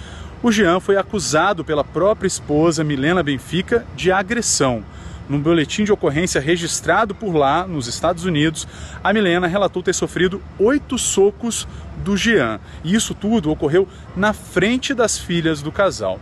o 0.42 0.52
Jean 0.52 0.80
foi 0.80 0.96
acusado 0.96 1.64
pela 1.64 1.82
própria 1.82 2.26
esposa 2.28 2.84
Milena 2.84 3.22
Benfica 3.22 3.86
de 3.96 4.12
agressão. 4.12 4.84
Num 5.28 5.40
boletim 5.40 5.84
de 5.84 5.92
ocorrência 5.92 6.40
registrado 6.40 7.14
por 7.14 7.34
lá, 7.34 7.66
nos 7.66 7.86
Estados 7.86 8.24
Unidos, 8.24 8.66
a 9.04 9.12
Milena 9.12 9.46
relatou 9.46 9.82
ter 9.82 9.94
sofrido 9.94 10.40
oito 10.58 10.96
socos 10.96 11.68
do 12.02 12.16
Jean. 12.16 12.58
E 12.82 12.94
isso 12.94 13.14
tudo 13.14 13.50
ocorreu 13.50 13.86
na 14.16 14.32
frente 14.32 14.94
das 14.94 15.18
filhas 15.18 15.60
do 15.60 15.70
casal. 15.70 16.18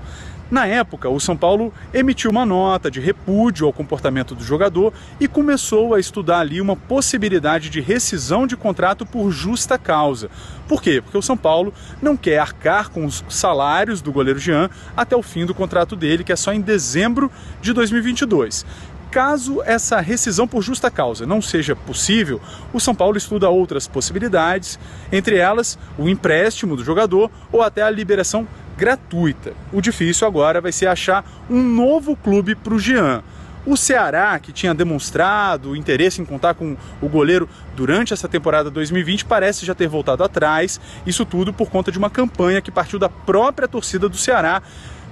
Na 0.49 0.65
época, 0.65 1.09
o 1.09 1.19
São 1.19 1.37
Paulo 1.37 1.75
emitiu 1.93 2.31
uma 2.31 2.47
nota 2.47 2.89
de 2.89 3.01
repúdio 3.01 3.67
ao 3.67 3.73
comportamento 3.73 4.33
do 4.33 4.45
jogador 4.45 4.93
e 5.19 5.27
começou 5.27 5.93
a 5.93 5.99
estudar 5.99 6.39
ali 6.39 6.61
uma 6.61 6.77
possibilidade 6.77 7.69
de 7.69 7.81
rescisão 7.81 8.47
de 8.47 8.57
contrato 8.57 9.05
por 9.05 9.33
justa 9.33 9.77
causa. 9.77 10.31
Por 10.69 10.81
quê? 10.81 11.01
Porque 11.03 11.19
o 11.19 11.23
São 11.23 11.37
Paulo 11.37 11.75
não 12.01 12.17
quer 12.17 12.39
arcar 12.39 12.91
com 12.91 13.05
os 13.05 13.25
salários 13.29 14.01
do 14.01 14.13
goleiro 14.13 14.39
Jean 14.39 14.71
até 14.97 15.17
o 15.17 15.23
fim 15.23 15.45
do 15.45 15.55
contrato 15.55 15.97
dele, 15.97 16.23
que 16.23 16.33
é 16.33 16.37
só 16.37 16.53
em 16.53 16.61
dezembro 16.61 17.29
de 17.61 17.73
2022. 17.73 18.65
Caso 19.11 19.63
essa 19.65 20.01
rescisão 20.01 20.47
por 20.47 20.63
justa 20.63 20.91
causa 20.91 21.27
não 21.27 21.41
seja 21.41 21.75
possível, 21.75 22.41
o 22.73 22.79
São 22.79 22.95
Paulo 22.95 23.17
estuda 23.17 23.49
outras 23.49 23.89
possibilidades, 23.89 24.79
entre 25.11 25.37
elas 25.39 25.79
o 25.99 26.09
empréstimo 26.09 26.77
do 26.77 26.85
jogador 26.85 27.31
ou 27.51 27.63
até 27.63 27.83
a 27.83 27.91
liberação 27.91 28.47
gratuita. 28.77 29.53
O 29.73 29.81
difícil 29.81 30.27
agora 30.27 30.61
vai 30.61 30.73
ser 30.73 30.87
achar 30.87 31.25
um 31.49 31.63
novo 31.63 32.17
clube 32.17 32.55
para 32.55 32.75
o 32.75 32.79
Jean. 32.79 33.23
O 33.65 33.77
Ceará, 33.77 34.39
que 34.39 34.53
tinha 34.53 34.73
demonstrado 34.73 35.75
interesse 35.75 36.23
em 36.23 36.25
contar 36.25 36.55
com 36.55 36.77
o 37.03 37.09
goleiro 37.09 37.49
durante 37.75 38.13
essa 38.13 38.29
temporada 38.29 38.71
2020, 38.71 39.25
parece 39.25 39.67
já 39.67 39.75
ter 39.75 39.89
voltado 39.89 40.23
atrás. 40.23 40.81
Isso 41.05 41.25
tudo 41.25 41.53
por 41.53 41.69
conta 41.69 41.91
de 41.91 41.99
uma 41.99 42.09
campanha 42.09 42.61
que 42.61 42.71
partiu 42.71 42.99
da 42.99 43.09
própria 43.09 43.67
torcida 43.67 44.09
do 44.09 44.17
Ceará 44.17 44.63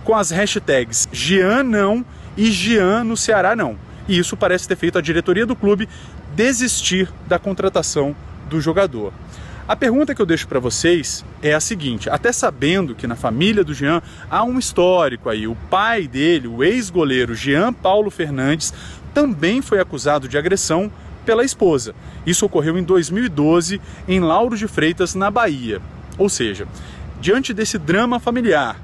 com 0.04 0.14
as 0.14 0.30
hashtags 0.30 1.08
Jean 1.10 1.64
não 1.64 2.04
e 2.36 2.50
Jean 2.52 3.02
no 3.02 3.16
Ceará 3.16 3.56
não. 3.56 3.76
E 4.06 4.18
isso 4.18 4.36
parece 4.36 4.68
ter 4.68 4.76
feito 4.76 4.98
a 4.98 5.00
diretoria 5.00 5.46
do 5.46 5.56
clube 5.56 5.88
desistir 6.36 7.10
da 7.26 7.38
contratação 7.38 8.14
do 8.48 8.60
jogador. 8.60 9.12
A 9.66 9.74
pergunta 9.74 10.14
que 10.14 10.20
eu 10.20 10.26
deixo 10.26 10.46
para 10.46 10.60
vocês 10.60 11.24
é 11.42 11.54
a 11.54 11.60
seguinte: 11.60 12.10
até 12.10 12.30
sabendo 12.32 12.94
que 12.94 13.06
na 13.06 13.16
família 13.16 13.64
do 13.64 13.72
Jean 13.72 14.02
há 14.30 14.44
um 14.44 14.58
histórico 14.58 15.30
aí, 15.30 15.46
o 15.46 15.56
pai 15.70 16.06
dele, 16.06 16.46
o 16.46 16.62
ex-goleiro 16.62 17.34
Jean 17.34 17.72
Paulo 17.72 18.10
Fernandes, 18.10 18.74
também 19.14 19.62
foi 19.62 19.80
acusado 19.80 20.28
de 20.28 20.36
agressão 20.36 20.92
pela 21.24 21.44
esposa. 21.44 21.94
Isso 22.26 22.44
ocorreu 22.44 22.76
em 22.76 22.82
2012 22.82 23.80
em 24.06 24.20
Lauro 24.20 24.54
de 24.54 24.68
Freitas, 24.68 25.14
na 25.14 25.30
Bahia. 25.30 25.80
Ou 26.18 26.28
seja, 26.28 26.68
diante 27.18 27.54
desse 27.54 27.78
drama 27.78 28.20
familiar, 28.20 28.78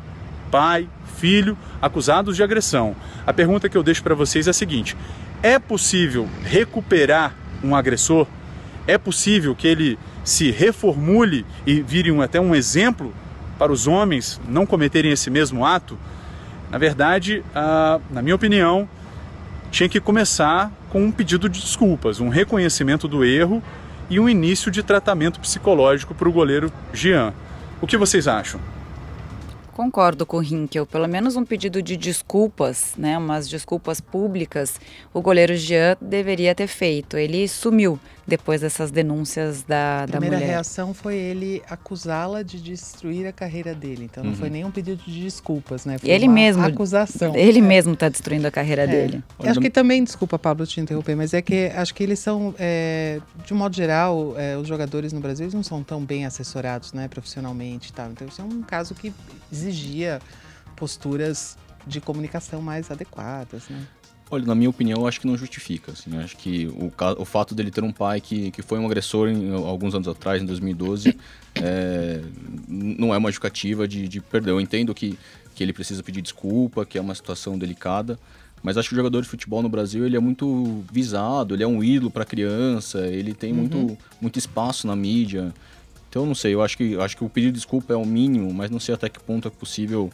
pai, 0.51 0.89
filho 1.19 1.59
acusados 1.83 2.37
de 2.37 2.43
agressão, 2.43 2.97
a 3.27 3.35
pergunta 3.35 3.69
que 3.69 3.77
eu 3.77 3.83
deixo 3.83 4.03
para 4.03 4.15
vocês 4.15 4.47
é 4.47 4.51
a 4.51 4.55
seguinte: 4.55 4.97
é 5.43 5.59
possível 5.59 6.27
recuperar 6.43 7.35
um 7.63 7.77
agressor? 7.77 8.27
É 8.87 8.97
possível 8.97 9.55
que 9.55 9.69
ele 9.69 9.99
se 10.25 10.51
reformule 10.51 11.45
e 11.67 11.81
vire 11.81 12.11
um, 12.11 12.21
até 12.21 12.41
um 12.41 12.55
exemplo 12.55 13.13
para 13.59 13.73
os 13.73 13.87
homens 13.87 14.41
não 14.49 14.65
cometerem 14.67 15.13
esse 15.13 15.31
mesmo 15.31 15.65
ato? 15.65 15.99
Na 16.71 16.79
verdade, 16.79 17.45
ah, 17.55 18.01
na 18.11 18.23
minha 18.23 18.35
opinião, 18.35 18.89
tinha 19.71 19.89
que 19.89 20.01
começar 20.01 20.71
com 20.89 21.03
um 21.03 21.13
pedido 21.13 21.49
de 21.49 21.61
desculpas, 21.61 22.21
um 22.21 22.29
reconhecimento 22.29 23.07
do 23.07 23.25
erro 23.25 23.63
e 24.09 24.19
um 24.19 24.29
início 24.29 24.71
de 24.71 24.83
tratamento 24.83 25.41
psicológico 25.41 26.15
para 26.15 26.29
o 26.29 26.33
goleiro 26.33 26.73
Jean. 26.93 27.33
O 27.81 27.87
que 27.87 27.97
vocês 27.97 28.27
acham? 28.27 28.61
Concordo 29.73 30.27
com 30.27 30.37
o 30.37 30.41
Rinkel, 30.41 30.85
pelo 30.85 31.09
menos 31.09 31.37
um 31.37 31.45
pedido 31.45 31.81
de 31.81 31.97
desculpas, 31.97 32.93
né, 32.99 33.17
umas 33.17 33.49
desculpas 33.49 34.01
públicas, 34.01 34.79
o 35.15 35.23
goleiro 35.23 35.57
Jean 35.57 35.97
deveria 36.01 36.55
ter 36.55 36.67
feito. 36.67 37.17
Ele 37.17 37.49
sumiu 37.49 37.99
depois 38.27 38.61
dessas 38.61 38.91
denúncias 38.91 39.63
da, 39.63 40.03
A 40.03 40.07
da 40.07 40.13
primeira 40.13 40.37
mulher. 40.37 40.49
reação 40.51 40.95
foi 40.95 41.17
ele 41.17 41.63
acusá-la 41.69 42.43
de 42.43 42.61
destruir 42.61 43.27
a 43.27 43.33
carreira 43.33 43.75
dele. 43.75 44.05
Então 44.05 44.23
não 44.23 44.31
Uhum. 44.31 44.37
foi 44.37 44.51
nem 44.51 44.65
um 44.65 44.71
pedido 44.71 45.03
de 45.05 45.21
desculpas, 45.23 45.85
né? 45.85 45.99
Foi 45.99 46.09
Ele 46.09 46.27
uma 46.27 46.35
mesmo- 46.35 46.65
acusação. 46.65 47.35
Ele 47.35 47.59
É. 47.59 47.63
mesmo 47.63 47.95
está 47.95 48.09
destruindo 48.09 48.47
a 48.47 48.51
carreira 48.51 48.83
É. 48.83 48.87
dele. 48.87 49.25
Eu 49.39 49.51
Acho 49.51 49.61
que 49.61 49.71
também, 49.71 50.05
desculpa, 50.05 50.39
Pablo, 50.39 50.67
te 50.67 50.81
interromper, 50.81 51.17
mas 51.17 51.35
é 51.35 51.43
que 51.43 51.67
acho 51.75 51.95
que 51.95 52.03
eles 52.03 52.19
são, 52.19 52.55
é, 52.59 53.21
de 53.45 53.53
um 53.53 53.57
modo 53.57 53.75
geral, 53.75 54.35
é, 54.39 54.57
os 54.57 54.69
jogadores 54.69 55.13
no 55.13 55.21
Brasil 55.21 55.49
não 55.53 55.63
são 55.63 55.83
tão 55.83 56.05
bem 56.05 56.25
assessorados, 56.27 56.93
né, 56.93 57.09
profissionalmente 57.09 57.91
e 57.91 57.93
tal. 57.93 58.11
Então, 58.11 58.29
isso 58.29 58.41
é 58.41 58.45
um 58.45 58.63
caso 58.63 58.95
que 58.95 59.13
exigia 59.53 60.21
posturas 60.77 61.57
de 61.87 62.01
comunicação 62.01 62.61
mais 62.61 62.91
adequadas, 62.91 63.63
né? 63.69 63.83
Olha, 64.33 64.47
na 64.47 64.55
minha 64.55 64.71
opinião, 64.71 65.01
eu 65.01 65.07
acho 65.09 65.21
que 65.21 65.27
não 65.27 65.37
justifica. 65.37 65.91
Assim, 65.91 66.17
acho 66.19 66.37
que 66.37 66.67
o, 66.69 66.93
o 67.19 67.25
fato 67.25 67.53
dele 67.53 67.71
ter 67.71 67.83
um 67.83 67.93
pai 67.93 68.21
que, 68.21 68.53
que 68.53 68.63
foi 68.63 68.79
um 68.79 68.87
agressor 68.87 69.29
em, 69.29 69.53
alguns 69.53 69.93
anos 69.93 70.07
atrás, 70.07 70.41
em 70.41 70.47
2012, 70.47 71.19
é, 71.57 72.21
não 72.69 73.13
é 73.13 73.19
uma 73.19 73.29
justificativa 73.29 73.89
de, 73.89 74.07
de 74.07 74.21
perdão. 74.21 74.55
Eu 74.55 74.61
entendo 74.61 74.95
que, 74.95 75.19
que 75.55 75.65
ele 75.65 75.73
precisa 75.73 76.01
pedir 76.03 76.23
desculpa, 76.23 76.87
que 76.87 76.97
é 76.97 77.01
uma 77.01 77.15
situação 77.15 77.59
delicada, 77.59 78.17
mas 78.63 78.77
acho 78.77 78.89
que 78.89 78.95
o 78.95 78.97
jogador 78.97 79.21
de 79.21 79.29
futebol 79.29 79.63
no 79.63 79.69
Brasil 79.69 80.07
ele 80.07 80.17
é 80.17 80.21
muito 80.21 80.85
visado, 80.93 81.55
ele 81.55 81.65
é 81.65 81.67
um 81.67 81.83
ídolo 81.83 82.11
para 82.11 82.25
criança, 82.25 83.01
ele 83.07 83.35
tem 83.35 83.53
muito, 83.53 83.99
muito 84.21 84.39
espaço 84.39 84.87
na 84.87 84.95
mídia. 84.95 85.53
Então, 86.09 86.23
eu 86.23 86.27
não 86.27 86.35
sei, 86.37 86.55
eu 86.55 86.63
acho 86.63 86.77
que, 86.77 86.97
acho 86.99 87.17
que 87.17 87.25
o 87.25 87.29
pedido 87.29 87.53
de 87.53 87.59
desculpa 87.59 87.93
é 87.93 87.97
o 87.97 88.05
mínimo, 88.05 88.53
mas 88.53 88.71
não 88.71 88.79
sei 88.79 88.95
até 88.95 89.09
que 89.09 89.19
ponto 89.19 89.49
é 89.49 89.51
possível 89.51 90.11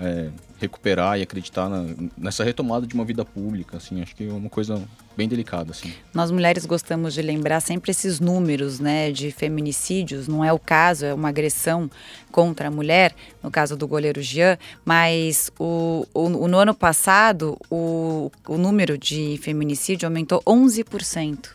é, 0.00 0.28
recuperar 0.60 1.18
e 1.18 1.22
acreditar 1.22 1.68
na- 1.68 1.84
nessa 2.16 2.42
retomada 2.44 2.86
de 2.86 2.94
uma 2.94 3.04
vida 3.04 3.24
pública, 3.24 3.76
assim, 3.76 4.00
acho 4.02 4.14
que 4.16 4.28
é 4.28 4.32
uma 4.32 4.48
coisa 4.50 4.82
bem 5.16 5.28
delicada, 5.28 5.70
assim. 5.70 5.92
Nós 6.12 6.30
mulheres 6.32 6.66
gostamos 6.66 7.14
de 7.14 7.22
lembrar 7.22 7.60
sempre 7.60 7.90
esses 7.92 8.18
números, 8.18 8.80
né, 8.80 9.12
de 9.12 9.30
feminicídios. 9.30 10.26
Não 10.26 10.44
é 10.44 10.52
o 10.52 10.58
caso, 10.58 11.04
é 11.06 11.14
uma 11.14 11.28
agressão 11.28 11.88
contra 12.32 12.66
a 12.68 12.70
mulher, 12.70 13.14
no 13.42 13.50
caso 13.50 13.76
do 13.76 13.86
goleiro 13.86 14.20
Jean, 14.20 14.58
mas 14.84 15.50
o, 15.58 16.04
o- 16.12 16.28
no 16.48 16.58
ano 16.58 16.74
passado 16.74 17.56
o, 17.70 18.30
o 18.48 18.58
número 18.58 18.98
de 18.98 19.38
feminicídio 19.42 20.06
aumentou 20.08 20.42
11% 20.44 21.50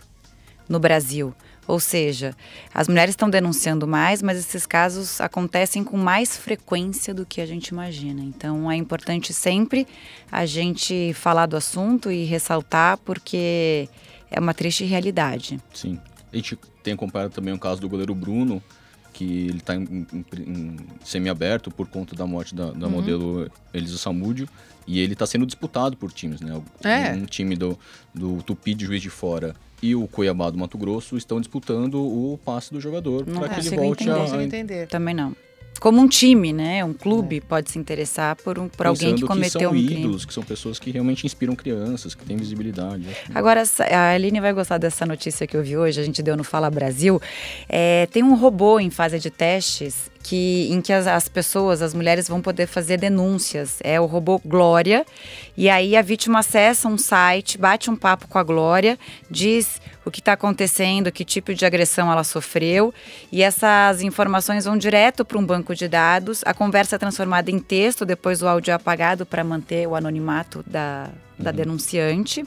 no 0.70 0.80
Brasil. 0.80 1.34
Ou 1.70 1.80
seja, 1.80 2.36
as 2.74 2.88
mulheres 2.88 3.12
estão 3.12 3.30
denunciando 3.30 3.88
mais, 3.88 4.24
mas 4.24 4.40
esses 4.40 4.66
casos 4.66 5.22
acontecem 5.22 5.84
com 5.84 5.98
mais 5.98 6.36
frequência 6.36 7.14
do 7.14 7.28
que 7.28 7.40
a 7.40 7.46
gente 7.46 7.68
imagina. 7.68 8.24
Então 8.24 8.72
é 8.72 8.76
importante 8.76 9.32
sempre 9.32 9.86
a 10.32 10.48
gente 10.48 11.14
falar 11.14 11.46
do 11.46 11.56
assunto 11.56 12.12
e 12.12 12.26
ressaltar, 12.26 12.98
porque 12.98 13.88
é 14.32 14.40
uma 14.40 14.52
triste 14.52 14.84
realidade. 14.84 15.60
Sim. 15.72 16.00
A 16.34 16.36
gente 16.36 16.58
tem 16.82 16.96
acompanhado 16.96 17.36
também 17.36 17.54
o 17.54 17.60
caso 17.60 17.80
do 17.80 17.88
goleiro 17.88 18.16
Bruno, 18.16 18.64
que 19.20 19.48
ele 19.48 19.58
está 19.58 19.76
em, 19.76 19.82
em- 20.14 20.26
em 20.48 20.78
semiaberto 21.04 21.70
por 21.70 21.88
conta 21.90 22.16
da 22.16 22.26
morte 22.26 22.56
da, 22.56 22.72
da 22.72 22.88
modelo 22.88 23.52
Elisa 23.74 23.98
Samúdio. 23.98 24.48
E 24.88 25.00
ele 25.00 25.12
está 25.14 25.28
sendo 25.28 25.46
disputado 25.46 25.98
por 25.98 26.12
times, 26.12 26.40
né? 26.42 26.60
É. 26.84 27.12
Um 27.14 27.26
time 27.26 27.56
do, 27.56 27.78
do 28.16 28.42
Tupi 28.42 28.74
de 28.74 28.86
Juiz 28.86 29.02
de 29.02 29.10
Fora 29.10 29.56
e 29.84 29.94
o 29.94 30.08
Cuiabá 30.08 30.50
do 30.50 30.58
Mato 30.58 30.78
Grosso 30.78 31.16
estão 31.18 31.40
disputando 31.40 31.96
o 31.96 32.40
passe 32.44 32.72
do 32.74 32.80
jogador 32.82 33.26
para 33.26 33.50
que 33.50 33.60
ele 33.68 33.76
volte 33.76 34.04
entender. 34.10 34.36
a, 34.38 34.44
entender. 34.44 34.88
Também 34.88 35.14
não. 35.14 35.36
Como 35.80 36.02
um 36.02 36.08
time, 36.10 36.52
né? 36.52 36.84
Um 36.84 36.94
clube 36.94 37.40
pode 37.40 37.72
se 37.72 37.80
interessar 37.80 38.36
por, 38.36 38.60
um, 38.60 38.68
por 38.68 38.86
alguém 38.88 39.16
que 39.16 39.22
cometeu 39.22 39.62
são 39.62 39.72
um 39.72 39.74
crime. 39.74 40.02
ídolos, 40.02 40.26
que 40.26 40.34
são 40.34 40.44
pessoas 40.44 40.78
que 40.78 40.92
realmente 40.92 41.26
inspiram 41.26 41.56
crianças, 41.56 42.14
que 42.14 42.26
têm 42.26 42.36
visibilidade. 42.36 43.04
Que- 43.26 43.32
Agora, 43.34 43.64
a 43.90 44.10
Aline 44.12 44.42
vai 44.42 44.52
gostar 44.52 44.78
dessa 44.78 45.06
notícia 45.06 45.48
que 45.48 45.56
eu 45.56 45.64
vi 45.64 45.78
hoje, 45.78 46.02
a 46.02 46.04
gente 46.04 46.22
deu 46.22 46.36
no 46.36 46.44
Fala 46.44 46.70
Brasil. 46.70 47.22
É, 47.70 48.08
tem 48.12 48.24
um 48.24 48.36
robô 48.36 48.78
em 48.78 48.90
fase 48.90 49.20
de 49.20 49.30
testes 49.30 50.12
que, 50.22 50.68
em 50.72 50.82
que 50.82 50.92
as, 50.92 51.08
as 51.08 51.28
pessoas, 51.28 51.82
as 51.82 51.94
mulheres, 51.94 52.28
vão 52.28 52.42
poder 52.42 52.68
fazer 52.68 52.98
denúncias. 52.98 53.80
É 53.84 54.00
o 54.00 54.06
robô 54.06 54.40
Glória. 54.46 55.06
E 55.56 55.70
aí 55.70 55.96
a 55.96 56.02
vítima 56.02 56.40
acessa 56.40 56.88
um 56.88 56.98
site, 56.98 57.58
bate 57.58 57.90
um 57.90 57.96
papo 57.96 58.28
com 58.28 58.38
a 58.38 58.44
Glória, 58.44 58.98
diz 59.30 59.82
o 60.06 60.12
que 60.12 60.20
está 60.20 60.34
acontecendo, 60.34 61.12
que 61.12 61.24
tipo 61.24 61.54
de 61.54 61.66
agressão 61.66 62.12
ela 62.12 62.24
sofreu. 62.24 62.94
E 63.32 63.44
essas 63.44 64.02
informações 64.02 64.66
vão 64.66 64.78
direto 64.78 65.24
para 65.24 65.38
um 65.38 65.46
banco 65.46 65.76
de 65.76 65.88
dados. 65.88 66.42
A 66.46 66.54
conversa 66.54 66.96
é 66.96 67.00
transformada 67.00 67.50
em 67.52 67.60
texto, 67.60 68.06
depois 68.06 68.42
o 68.42 68.48
áudio 68.48 68.72
é 68.72 68.74
apagado 68.74 69.26
para 69.26 69.44
manter 69.44 69.88
o 69.88 69.96
anonimato 69.96 70.64
da, 70.66 71.10
da 71.40 71.52
denunciante. 71.52 72.44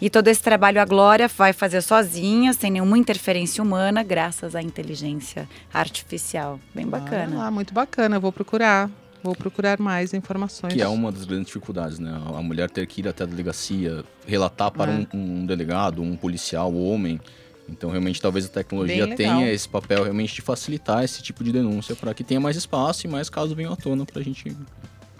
E 0.00 0.10
todo 0.10 0.28
esse 0.28 0.42
trabalho 0.42 0.80
a 0.80 0.84
Glória 0.84 1.28
vai 1.28 1.52
fazer 1.52 1.80
sozinha, 1.82 2.52
sem 2.52 2.70
nenhuma 2.70 2.98
interferência 2.98 3.62
humana, 3.62 4.02
graças 4.02 4.54
à 4.54 4.62
inteligência 4.62 5.48
artificial. 5.72 6.58
Bem 6.74 6.86
bacana. 6.86 7.36
lá, 7.36 7.50
muito 7.50 7.72
bacana. 7.72 8.16
Eu 8.16 8.20
vou 8.20 8.32
procurar. 8.32 8.90
Vou 9.22 9.36
procurar 9.36 9.78
mais 9.78 10.12
informações. 10.12 10.74
Que 10.74 10.82
é 10.82 10.88
uma 10.88 11.12
das 11.12 11.24
grandes 11.24 11.46
dificuldades, 11.46 12.00
né? 12.00 12.10
A 12.26 12.42
mulher 12.42 12.68
ter 12.68 12.84
que 12.88 13.00
ir 13.02 13.06
até 13.08 13.22
a 13.22 13.26
delegacia, 13.26 14.04
relatar 14.26 14.72
para 14.72 14.90
É. 14.90 15.06
um, 15.14 15.42
um 15.42 15.46
delegado, 15.46 16.02
um 16.02 16.16
policial, 16.16 16.74
homem. 16.74 17.20
Então, 17.68 17.88
realmente, 17.90 18.20
talvez 18.20 18.46
a 18.46 18.48
tecnologia 18.48 19.14
tenha 19.14 19.48
esse 19.52 19.68
papel 19.68 20.02
realmente 20.02 20.34
de 20.34 20.42
facilitar 20.42 21.04
esse 21.04 21.22
tipo 21.22 21.44
de 21.44 21.52
denúncia 21.52 21.94
para 21.94 22.12
que 22.12 22.24
tenha 22.24 22.40
mais 22.40 22.56
espaço 22.56 23.06
e 23.06 23.08
mais 23.10 23.30
casos 23.30 23.52
venham 23.54 23.72
à 23.72 23.76
tona 23.76 24.04
para 24.04 24.20
a 24.20 24.24
gente. 24.24 24.56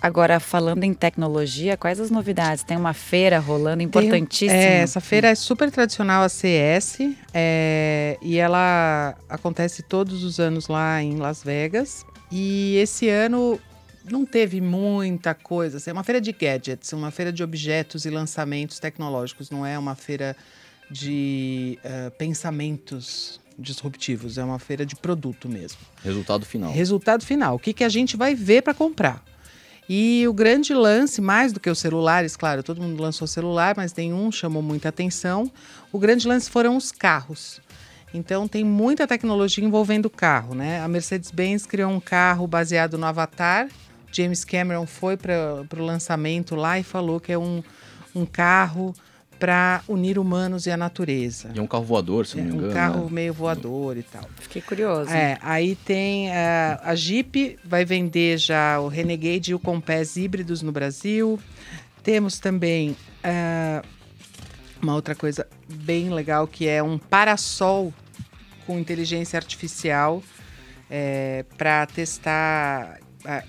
Agora, 0.03 0.41
falando 0.41 0.83
em 0.83 0.93
tecnologia, 0.93 1.77
quais 1.77 2.01
as 2.01 2.11
novidades? 2.11 2.65
Tem 2.65 2.77
uma 2.77 2.93
feira 2.93 3.39
rolando 3.39 3.79
Tem- 3.79 3.87
importantíssima. 3.87 4.53
É, 4.53 4.79
essa 4.79 5.01
feira 5.01 5.29
é 5.29 5.35
super 5.37 5.71
tradicional, 5.71 6.25
a 6.25 6.29
CS, 6.29 6.99
é, 7.33 8.19
e 8.21 8.37
ela 8.37 9.17
acontece 9.29 9.81
todos 9.81 10.25
os 10.25 10.41
anos 10.41 10.67
lá 10.67 11.01
em 11.01 11.19
Las 11.19 11.45
Vegas. 11.45 12.05
E 12.33 12.77
esse 12.79 13.09
ano 13.09 13.61
não 14.11 14.27
teve 14.27 14.61
muita 14.61 15.35
coisa. 15.35 15.77
Assim, 15.77 15.91
é 15.91 15.93
uma 15.93 16.03
feira 16.03 16.21
de 16.21 16.33
gadgets, 16.33 16.93
uma 16.93 17.13
feira 17.13 17.33
de 17.33 17.45
objetos 17.45 18.05
e 18.05 18.11
lançamentos 18.11 18.81
tecnológicos. 18.81 19.51
Não 19.51 19.65
é 19.65 19.79
uma 19.79 19.95
feira 19.95 20.37
de 20.91 21.79
uh, 21.85 22.11
pensamentos 22.19 23.41
disruptivos. 23.57 24.37
É 24.37 24.43
uma 24.43 24.59
feira 24.59 24.85
de 24.85 24.97
produto 24.97 25.49
mesmo. 25.49 25.79
Resultado 26.03 26.45
final. 26.45 26.73
Resultado 26.73 27.25
final. 27.25 27.55
O 27.55 27.59
que, 27.61 27.73
que 27.73 27.85
a 27.85 27.89
gente 27.89 28.17
vai 28.17 28.35
ver 28.35 28.63
para 28.63 28.75
comprar? 28.75 29.23
E 29.89 30.27
o 30.29 30.33
grande 30.33 30.73
lance, 30.73 31.21
mais 31.21 31.53
do 31.53 31.61
que 31.61 31.69
os 31.69 31.79
celulares, 31.79 32.37
claro, 32.37 32.63
todo 32.63 32.81
mundo 32.81 33.03
lançou 33.03 33.27
celular, 33.27 33.75
mas 33.77 33.93
nenhum 33.95 34.31
chamou 34.31 34.63
muita 34.63 34.89
atenção. 34.89 35.51
O 35.91 35.99
grande 35.99 36.27
lance 36.27 36.49
foram 36.49 36.77
os 36.77 36.93
carros. 36.93 37.61
Então 38.15 38.47
tem 38.47 38.63
muita 38.63 39.07
tecnologia 39.07 39.65
envolvendo 39.65 40.07
o 40.07 40.11
carro, 40.11 40.55
né? 40.55 40.81
A 40.81 40.89
Mercedes-Benz 40.89 41.67
criou 41.67 41.91
um 41.91 42.01
carro 42.01 42.47
baseado 42.47 42.97
no 42.97 43.07
Avatar. 43.07 43.69
James 44.13 44.45
Cameron 44.45 44.87
foi 44.87 45.17
para 45.17 45.67
o 45.77 45.83
lançamento 45.83 46.55
lá 46.55 46.79
e 46.79 46.83
falou 46.83 47.19
que 47.19 47.33
é 47.33 47.39
um, 47.39 47.63
um 48.15 48.27
carro 48.27 48.95
para 49.43 49.83
unir 49.89 50.21
humanos 50.21 50.67
e 50.67 50.71
a 50.71 50.77
natureza. 50.77 51.51
E 51.53 51.59
é 51.59 51.61
um 51.61 51.67
carro 51.67 51.83
voador, 51.83 52.27
se 52.27 52.37
não 52.37 52.45
me 52.45 52.53
engano. 52.53 52.71
Um 52.71 52.73
carro 52.73 53.05
né? 53.07 53.11
meio 53.11 53.35
voador 53.35 53.97
e 53.97 54.05
tal. 54.05 54.23
Fiquei 54.39 54.63
curioso. 54.63 55.11
É, 55.11 55.37
aí 55.43 55.75
tem 55.75 56.29
uh, 56.29 56.79
a 56.81 56.95
Jeep, 56.95 57.59
vai 57.65 57.85
vender 57.85 58.39
já 58.39 58.79
o 58.79 58.87
Renegade 58.87 59.51
e 59.51 59.55
o 59.55 59.59
Compass 59.59 60.17
híbridos 60.17 60.63
no 60.63 60.71
Brasil. 60.71 61.41
Temos 62.05 62.39
também 62.39 62.91
uh, 63.25 63.85
uma 64.81 64.95
outra 64.95 65.17
coisa 65.17 65.45
bem 65.69 66.11
legal 66.11 66.47
que 66.47 66.69
é 66.69 66.81
um 66.81 66.97
parasol 66.97 67.93
com 68.65 68.79
inteligência 68.79 69.37
artificial 69.37 70.23
é, 70.89 71.45
para 71.59 71.85
testar. 71.87 73.01
A, 73.25 73.43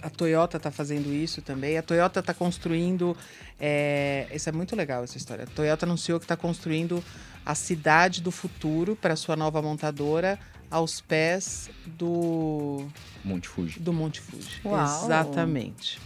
a, 0.00 0.10
Toyota 0.10 0.58
está 0.58 0.70
fazendo 0.70 1.12
isso 1.12 1.42
também. 1.42 1.76
A 1.76 1.82
Toyota 1.82 2.20
está 2.20 2.32
construindo. 2.32 3.16
É, 3.60 4.26
isso 4.32 4.48
é 4.48 4.52
muito 4.52 4.74
legal 4.74 5.04
essa 5.04 5.16
história. 5.16 5.44
A 5.44 5.46
Toyota 5.46 5.84
anunciou 5.84 6.18
que 6.18 6.24
está 6.24 6.36
construindo 6.36 7.04
a 7.44 7.54
cidade 7.54 8.22
do 8.22 8.30
futuro 8.30 8.96
para 8.96 9.16
sua 9.16 9.36
nova 9.36 9.60
montadora 9.60 10.38
aos 10.70 11.00
pés 11.00 11.68
do 11.84 12.86
Monte 13.24 13.48
Fuji. 13.48 13.80
Do 13.80 13.92
Monte 13.92 14.20
Fuji. 14.20 14.60
Uau. 14.64 15.04
Exatamente. 15.04 15.98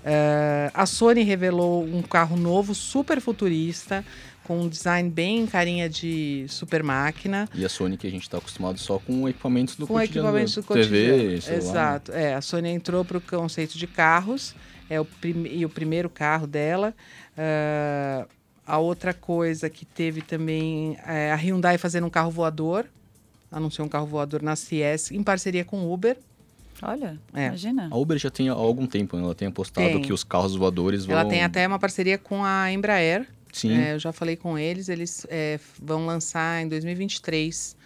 Uh, 0.00 0.72
a 0.72 0.86
Sony 0.86 1.22
revelou 1.22 1.84
um 1.84 2.02
carro 2.02 2.36
novo, 2.36 2.74
super 2.74 3.20
futurista, 3.20 4.04
com 4.44 4.62
um 4.62 4.68
design 4.68 5.08
bem 5.08 5.46
carinha 5.46 5.88
de 5.88 6.46
super 6.48 6.82
máquina. 6.82 7.48
E 7.54 7.64
a 7.64 7.68
Sony 7.68 7.96
que 7.96 8.06
a 8.06 8.10
gente 8.10 8.22
está 8.22 8.38
acostumado 8.38 8.78
só 8.78 8.98
com 8.98 9.28
equipamentos 9.28 9.76
do 9.76 9.86
com 9.86 9.94
cotidiano. 9.94 10.28
equipamentos 10.28 10.54
do 10.54 10.62
TV, 10.62 11.34
cotidiano. 11.34 11.56
Exato. 11.56 12.12
É, 12.12 12.34
a 12.34 12.40
Sony 12.40 12.70
entrou 12.70 13.04
para 13.04 13.18
o 13.18 13.20
conceito 13.20 13.78
de 13.78 13.86
carros, 13.86 14.54
é 14.90 15.00
o 15.00 15.04
prim 15.04 15.46
e 15.46 15.64
o 15.64 15.68
primeiro 15.68 16.10
carro 16.10 16.46
dela. 16.46 16.94
Uh, 17.32 18.28
a 18.66 18.78
outra 18.78 19.14
coisa 19.14 19.70
que 19.70 19.86
teve 19.86 20.20
também 20.20 20.98
é 21.06 21.32
a 21.32 21.36
Hyundai 21.36 21.78
fazendo 21.78 22.06
um 22.06 22.10
carro 22.10 22.30
voador, 22.30 22.86
anunciou 23.50 23.86
um 23.86 23.88
carro 23.88 24.06
voador 24.06 24.42
na 24.42 24.54
CS 24.54 25.12
em 25.12 25.22
parceria 25.22 25.64
com 25.64 25.78
o 25.86 25.92
Uber. 25.92 26.16
Olha, 26.82 27.18
é. 27.34 27.46
imagina. 27.46 27.88
A 27.90 27.96
Uber 27.96 28.18
já 28.18 28.30
tem 28.30 28.48
há 28.48 28.52
algum 28.52 28.86
tempo, 28.86 29.16
né? 29.16 29.22
ela 29.22 29.34
tem 29.34 29.48
apostado 29.48 29.86
tem. 29.86 30.02
que 30.02 30.12
os 30.12 30.24
carros 30.24 30.54
voadores 30.54 31.04
vão... 31.04 31.18
Ela 31.18 31.28
tem 31.28 31.42
até 31.42 31.66
uma 31.66 31.78
parceria 31.78 32.18
com 32.18 32.44
a 32.44 32.72
Embraer, 32.72 33.26
Sim. 33.52 33.72
É, 33.72 33.94
eu 33.94 33.98
já 33.98 34.12
falei 34.12 34.36
com 34.36 34.58
eles, 34.58 34.88
eles 34.88 35.26
é, 35.28 35.58
vão 35.80 36.06
lançar 36.06 36.62
em 36.62 36.68
2023 36.68 37.76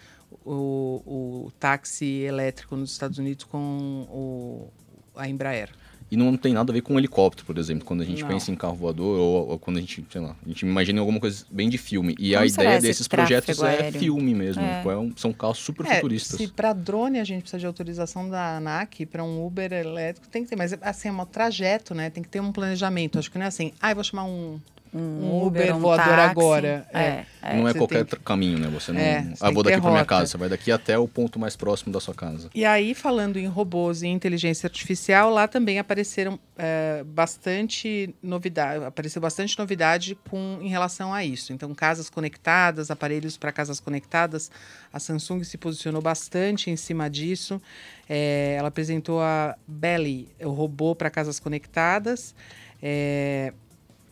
o, 0.45 1.01
o 1.05 1.51
táxi 1.59 2.21
elétrico 2.21 2.75
nos 2.75 2.91
Estados 2.91 3.17
Unidos 3.17 3.45
com 3.45 4.07
o, 4.09 4.69
a 5.15 5.27
Embraer. 5.27 5.69
E 6.09 6.15
não 6.15 6.37
tem 6.37 6.53
nada 6.53 6.71
a 6.71 6.73
ver 6.73 6.81
com 6.81 6.93
um 6.93 6.99
helicóptero, 6.99 7.45
por 7.45 7.57
exemplo, 7.57 7.83
quando 7.85 8.01
a 8.01 8.05
gente 8.05 8.21
não. 8.21 8.27
pensa 8.29 8.51
em 8.51 8.55
carro 8.55 8.75
voador 8.75 9.19
ou, 9.19 9.49
ou, 9.49 9.59
quando 9.59 9.77
a 9.77 9.79
gente, 9.79 10.05
sei 10.09 10.21
lá, 10.21 10.35
a 10.45 10.47
gente 10.47 10.61
imagina 10.61 10.99
alguma 10.99 11.19
coisa 11.19 11.43
bem 11.49 11.67
de 11.67 11.77
filme. 11.77 12.15
E 12.19 12.31
Como 12.31 12.43
a 12.43 12.45
ideia 12.45 12.81
desses 12.81 13.07
projetos 13.07 13.61
é 13.61 13.67
aéreo? 13.67 13.87
é 13.87 13.91
filme 13.91 14.35
mesmo. 14.35 14.61
É. 14.61 14.81
é 14.81 15.11
são 15.15 15.33
carros 15.33 15.57
super 15.57 15.85
é, 15.87 15.95
futuristas. 15.95 16.37
Se 16.37 16.47
para 16.47 16.73
drone 16.73 17.19
a 17.19 17.23
gente 17.23 17.41
precisa 17.41 17.59
de 17.59 17.65
autorização 17.65 18.29
da 18.29 18.57
ANAC, 18.57 19.05
para 19.05 19.23
um 19.23 19.45
Uber 19.45 19.73
elétrico 19.73 20.27
tem 20.27 20.43
que 20.43 20.49
ter, 20.49 20.55
mas 20.55 20.73
assim, 20.81 21.07
é 21.07 21.11
um 21.11 21.25
trajeto, 21.25 21.95
né? 21.95 22.09
Tem 22.09 22.21
que 22.21 22.29
ter 22.29 22.39
um 22.39 22.51
planejamento. 22.51 23.17
Acho 23.17 23.31
que 23.31 23.37
não 23.37 23.45
é 23.45 23.47
assim, 23.47 23.71
ah, 23.81 23.91
eu 23.91 23.95
vou 23.95 24.03
chamar 24.03 24.25
um 24.25 24.59
um, 24.97 25.45
Uber, 25.45 25.61
Uber 25.61 25.75
um 25.75 25.79
voador 25.79 26.05
táxi. 26.05 26.29
agora. 26.29 26.87
É, 26.93 27.25
é. 27.41 27.57
Não 27.57 27.67
é 27.67 27.73
qualquer 27.73 28.05
que... 28.05 28.15
caminho, 28.15 28.57
né? 28.57 28.69
Você 28.69 28.93
não. 28.93 28.99
É, 29.01 29.33
ah, 29.41 29.51
vou 29.51 29.61
daqui 29.61 29.81
para 29.81 29.91
minha 29.91 30.05
casa. 30.05 30.27
Você 30.27 30.37
vai 30.37 30.47
daqui 30.47 30.71
até 30.71 30.97
o 30.97 31.05
ponto 31.05 31.37
mais 31.37 31.57
próximo 31.57 31.91
da 31.91 31.99
sua 31.99 32.13
casa. 32.13 32.49
E 32.55 32.63
aí, 32.63 32.93
falando 32.93 33.35
em 33.35 33.45
robôs 33.45 34.03
e 34.03 34.07
inteligência 34.07 34.67
artificial, 34.67 35.29
lá 35.29 35.49
também 35.49 35.79
apareceram 35.79 36.39
é, 36.57 37.03
bastante 37.05 38.15
novidade, 38.23 38.85
apareceu 38.85 39.21
bastante 39.21 39.59
novidade 39.59 40.17
com, 40.29 40.59
em 40.61 40.69
relação 40.69 41.13
a 41.13 41.25
isso. 41.25 41.51
Então, 41.51 41.75
casas 41.75 42.09
conectadas, 42.09 42.89
aparelhos 42.89 43.35
para 43.35 43.51
casas 43.51 43.81
conectadas. 43.81 44.49
A 44.93 44.99
Samsung 44.99 45.43
se 45.43 45.57
posicionou 45.57 46.01
bastante 46.01 46.71
em 46.71 46.77
cima 46.77 47.09
disso. 47.09 47.61
É, 48.07 48.55
ela 48.57 48.69
apresentou 48.69 49.19
a 49.19 49.57
Belly, 49.67 50.29
o 50.41 50.51
robô 50.51 50.95
para 50.95 51.09
casas 51.09 51.37
conectadas. 51.37 52.33
É, 52.81 53.51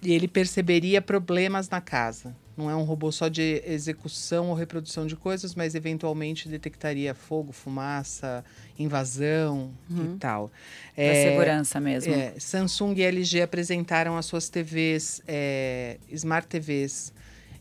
e 0.03 0.13
ele 0.13 0.27
perceberia 0.27 1.01
problemas 1.01 1.69
na 1.69 1.81
casa. 1.81 2.35
Não 2.55 2.69
é 2.69 2.75
um 2.75 2.83
robô 2.83 3.11
só 3.11 3.27
de 3.27 3.63
execução 3.65 4.49
ou 4.49 4.53
reprodução 4.53 5.07
de 5.07 5.15
coisas, 5.15 5.55
mas 5.55 5.73
eventualmente 5.73 6.47
detectaria 6.47 7.13
fogo, 7.15 7.51
fumaça, 7.51 8.45
invasão 8.77 9.71
uhum. 9.89 10.13
e 10.15 10.17
tal. 10.19 10.51
Para 10.93 11.03
é, 11.03 11.31
segurança 11.31 11.79
mesmo. 11.79 12.13
É, 12.13 12.35
Samsung 12.37 12.93
e 12.95 13.01
LG 13.01 13.41
apresentaram 13.41 14.15
as 14.17 14.27
suas 14.27 14.49
TVs, 14.49 15.21
é, 15.27 15.97
Smart 16.11 16.47
TVs, 16.47 17.11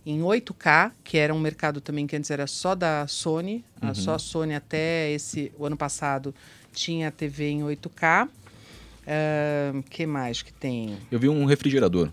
em 0.04 0.20
8K, 0.20 0.92
que 1.02 1.16
era 1.16 1.32
um 1.32 1.40
mercado 1.40 1.80
também 1.80 2.06
que 2.06 2.14
antes 2.14 2.30
era 2.30 2.46
só 2.46 2.74
da 2.74 3.06
Sony. 3.06 3.64
Uhum. 3.80 3.94
Só 3.94 4.14
a 4.14 4.18
Sony 4.18 4.54
até 4.54 5.10
esse 5.10 5.50
o 5.56 5.64
ano 5.64 5.76
passado 5.76 6.34
tinha 6.72 7.10
TV 7.10 7.48
em 7.48 7.62
8K. 7.62 8.28
O 9.04 9.78
uh, 9.78 9.82
que 9.84 10.06
mais 10.06 10.42
que 10.42 10.52
tem? 10.52 10.96
Eu 11.10 11.18
vi 11.18 11.28
um 11.28 11.44
refrigerador. 11.44 12.10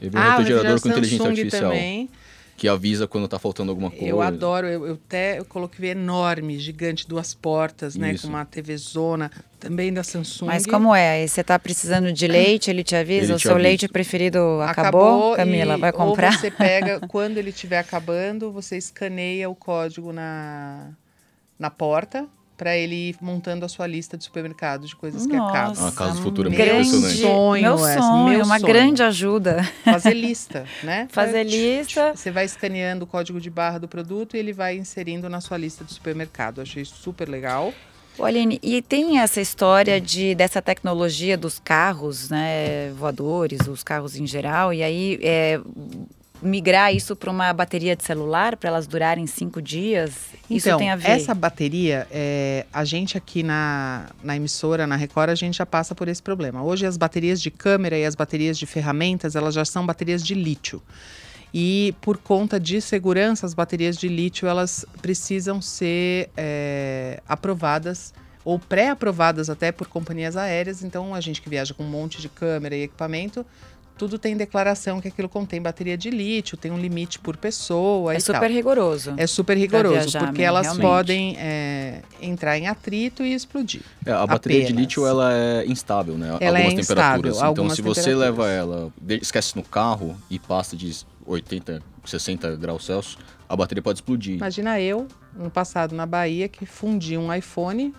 Eu 0.00 0.10
vi 0.10 0.16
um 0.16 0.20
ah, 0.20 0.36
refrigerador 0.36 0.80
com 0.80 0.88
inteligência 0.88 1.18
Samsung 1.18 1.30
artificial. 1.30 1.70
Também. 1.70 2.10
Que 2.56 2.68
avisa 2.68 3.06
quando 3.06 3.26
está 3.26 3.38
faltando 3.38 3.70
alguma 3.70 3.90
coisa. 3.90 4.06
Eu 4.06 4.22
adoro, 4.22 4.66
eu, 4.66 4.86
eu 4.86 4.94
até 4.94 5.38
eu 5.38 5.44
coloquei 5.44 5.90
enorme, 5.90 6.58
gigante, 6.58 7.06
duas 7.06 7.34
portas, 7.34 7.96
né? 7.96 8.14
Isso. 8.14 8.26
Com 8.26 8.32
uma 8.32 8.46
TV 8.46 8.74
zona, 8.78 9.30
também 9.60 9.92
da 9.92 10.02
Samsung. 10.02 10.46
Mas 10.46 10.64
como 10.64 10.94
é? 10.94 11.26
Você 11.26 11.42
está 11.42 11.58
precisando 11.58 12.10
de 12.10 12.26
leite, 12.26 12.70
ele 12.70 12.82
te 12.82 12.96
avisa? 12.96 13.26
Ele 13.26 13.32
o 13.34 13.38
seu 13.38 13.50
avisa. 13.50 13.62
leite 13.62 13.88
preferido 13.88 14.38
acabou, 14.62 15.34
acabou 15.34 15.36
Camila? 15.36 15.76
Vai 15.76 15.92
comprar? 15.92 16.32
Ou 16.32 16.38
você 16.38 16.50
pega, 16.50 16.98
quando 17.08 17.36
ele 17.36 17.50
estiver 17.50 17.78
acabando, 17.78 18.50
você 18.50 18.78
escaneia 18.78 19.50
o 19.50 19.54
código 19.54 20.10
na, 20.10 20.92
na 21.58 21.68
porta 21.68 22.26
para 22.56 22.76
ele 22.76 23.10
ir 23.10 23.16
montando 23.20 23.64
a 23.64 23.68
sua 23.68 23.86
lista 23.86 24.16
de 24.16 24.24
supermercados 24.24 24.88
de 24.88 24.96
coisas 24.96 25.26
Nossa, 25.26 25.30
que 25.30 25.36
acabam. 25.36 25.78
Uma 25.78 25.92
casa 25.92 26.22
futura 26.22 26.48
muito 26.48 26.60
impressionante. 26.60 27.20
Sonho, 27.20 27.62
meu 27.62 27.78
sonho, 27.78 28.28
meu 28.28 28.44
uma 28.44 28.58
sonho. 28.58 28.72
grande 28.72 29.02
ajuda. 29.02 29.62
Fazer 29.84 30.14
lista, 30.14 30.64
né? 30.82 31.06
Fazer 31.12 31.44
lista. 31.44 32.14
Você 32.14 32.30
vai 32.30 32.44
escaneando 32.44 33.04
o 33.04 33.06
código 33.06 33.40
de 33.40 33.50
barra 33.50 33.78
do 33.78 33.88
produto 33.88 34.36
e 34.36 34.38
ele 34.38 34.52
vai 34.52 34.76
inserindo 34.76 35.28
na 35.28 35.40
sua 35.40 35.58
lista 35.58 35.84
de 35.84 35.92
supermercado. 35.92 36.60
achei 36.60 36.84
super 36.84 37.28
legal. 37.28 37.72
Aline, 38.18 38.58
e 38.62 38.80
tem 38.80 39.18
essa 39.18 39.40
história 39.42 40.00
de 40.00 40.34
dessa 40.34 40.62
tecnologia 40.62 41.36
dos 41.36 41.58
carros, 41.58 42.30
né, 42.30 42.90
voadores, 42.92 43.68
os 43.68 43.82
carros 43.82 44.16
em 44.16 44.26
geral, 44.26 44.72
e 44.72 44.82
aí 44.82 45.18
é, 45.22 45.60
migrar 46.42 46.94
isso 46.94 47.16
para 47.16 47.30
uma 47.30 47.52
bateria 47.52 47.96
de 47.96 48.04
celular 48.04 48.56
para 48.56 48.68
elas 48.68 48.86
durarem 48.86 49.26
cinco 49.26 49.60
dias? 49.60 50.12
Isso 50.50 50.68
então, 50.68 50.78
tem 50.78 50.90
a 50.90 50.96
ver? 50.96 51.10
Essa 51.10 51.34
bateria, 51.34 52.06
é, 52.10 52.66
a 52.72 52.84
gente 52.84 53.16
aqui 53.16 53.42
na, 53.42 54.06
na 54.22 54.36
emissora, 54.36 54.86
na 54.86 54.96
Record, 54.96 55.30
a 55.30 55.34
gente 55.34 55.56
já 55.56 55.66
passa 55.66 55.94
por 55.94 56.08
esse 56.08 56.22
problema. 56.22 56.62
Hoje 56.62 56.86
as 56.86 56.96
baterias 56.96 57.40
de 57.40 57.50
câmera 57.50 57.96
e 57.96 58.04
as 58.04 58.14
baterias 58.14 58.58
de 58.58 58.66
ferramentas, 58.66 59.34
elas 59.34 59.54
já 59.54 59.64
são 59.64 59.84
baterias 59.84 60.22
de 60.22 60.34
lítio. 60.34 60.82
E 61.52 61.94
por 62.00 62.18
conta 62.18 62.60
de 62.60 62.80
segurança, 62.80 63.46
as 63.46 63.54
baterias 63.54 63.96
de 63.96 64.08
lítio 64.08 64.46
elas 64.46 64.84
precisam 65.00 65.62
ser 65.62 66.30
é, 66.36 67.20
aprovadas 67.26 68.12
ou 68.44 68.58
pré-aprovadas 68.60 69.50
até 69.50 69.72
por 69.72 69.88
companhias 69.88 70.36
aéreas. 70.36 70.84
Então, 70.84 71.14
a 71.14 71.20
gente 71.20 71.42
que 71.42 71.48
viaja 71.48 71.74
com 71.74 71.82
um 71.82 71.88
monte 71.88 72.20
de 72.20 72.28
câmera 72.28 72.76
e 72.76 72.82
equipamento 72.82 73.44
tudo 73.96 74.18
tem 74.18 74.36
declaração 74.36 75.00
que 75.00 75.08
aquilo 75.08 75.28
contém 75.28 75.60
bateria 75.60 75.96
de 75.96 76.10
lítio, 76.10 76.56
tem 76.56 76.70
um 76.70 76.78
limite 76.78 77.18
por 77.18 77.36
pessoa. 77.36 78.14
É 78.14 78.20
super 78.20 78.40
tal. 78.40 78.50
rigoroso. 78.50 79.14
É 79.16 79.26
super 79.26 79.56
rigoroso, 79.56 79.94
viajar, 79.94 80.26
porque 80.26 80.42
elas 80.42 80.66
realmente. 80.66 80.82
podem 80.82 81.36
é, 81.38 82.02
entrar 82.20 82.58
em 82.58 82.66
atrito 82.66 83.22
e 83.22 83.32
explodir. 83.34 83.82
É, 84.04 84.12
a 84.12 84.26
bateria 84.26 84.58
apenas. 84.58 84.74
de 84.74 84.80
lítio 84.80 85.06
ela 85.06 85.32
é 85.32 85.66
instável, 85.66 86.16
né? 86.18 86.36
Ela 86.40 86.58
algumas 86.58 86.74
é 86.74 86.82
temperaturas. 86.82 87.34
Instável, 87.36 87.52
então, 87.64 87.70
se 87.70 87.82
você 87.82 88.14
leva 88.14 88.50
ela, 88.50 88.92
esquece 89.08 89.56
no 89.56 89.62
carro 89.62 90.16
e 90.30 90.38
passa 90.38 90.76
de 90.76 90.94
80, 91.26 91.82
60 92.04 92.56
graus 92.56 92.84
Celsius, 92.84 93.18
a 93.48 93.56
bateria 93.56 93.82
pode 93.82 93.98
explodir. 93.98 94.36
Imagina 94.36 94.80
eu, 94.80 95.08
no 95.34 95.50
passado 95.50 95.94
na 95.94 96.04
Bahia, 96.04 96.48
que 96.48 96.66
fundi 96.66 97.16
um 97.16 97.32
iPhone 97.32 97.94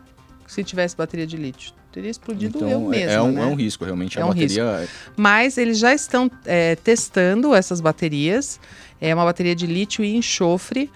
se 0.45 0.63
tivesse 0.63 0.95
bateria 0.95 1.27
de 1.27 1.38
lítio. 1.38 1.77
Teria 1.91 2.12
explodido 2.12 2.58
Então, 2.58 2.69
eu 2.69 2.93
é- 2.93 2.97
mesmo. 2.97 3.12
é, 3.12 3.21
um, 3.21 3.32
né? 3.32 3.41
é 3.41 3.45
um 3.45 3.56
risco, 3.56 3.84
realmente. 3.86 4.17
É 4.19 4.21
a 4.21 4.26
um 4.26 4.30
bateria. 4.30 4.88
Mas 5.15 5.58
eles 5.58 5.80
já 5.80 5.93
estão 5.93 6.30
é, 6.45 6.76
testando 6.76 7.56
essas 7.56 7.82
baterias. 7.82 8.60
É 9.02 9.13
uma 9.15 9.23
bateria 9.26 9.56
de 9.56 9.65
lítio 9.65 10.04
e 10.04 10.15
enxofre 10.15 10.91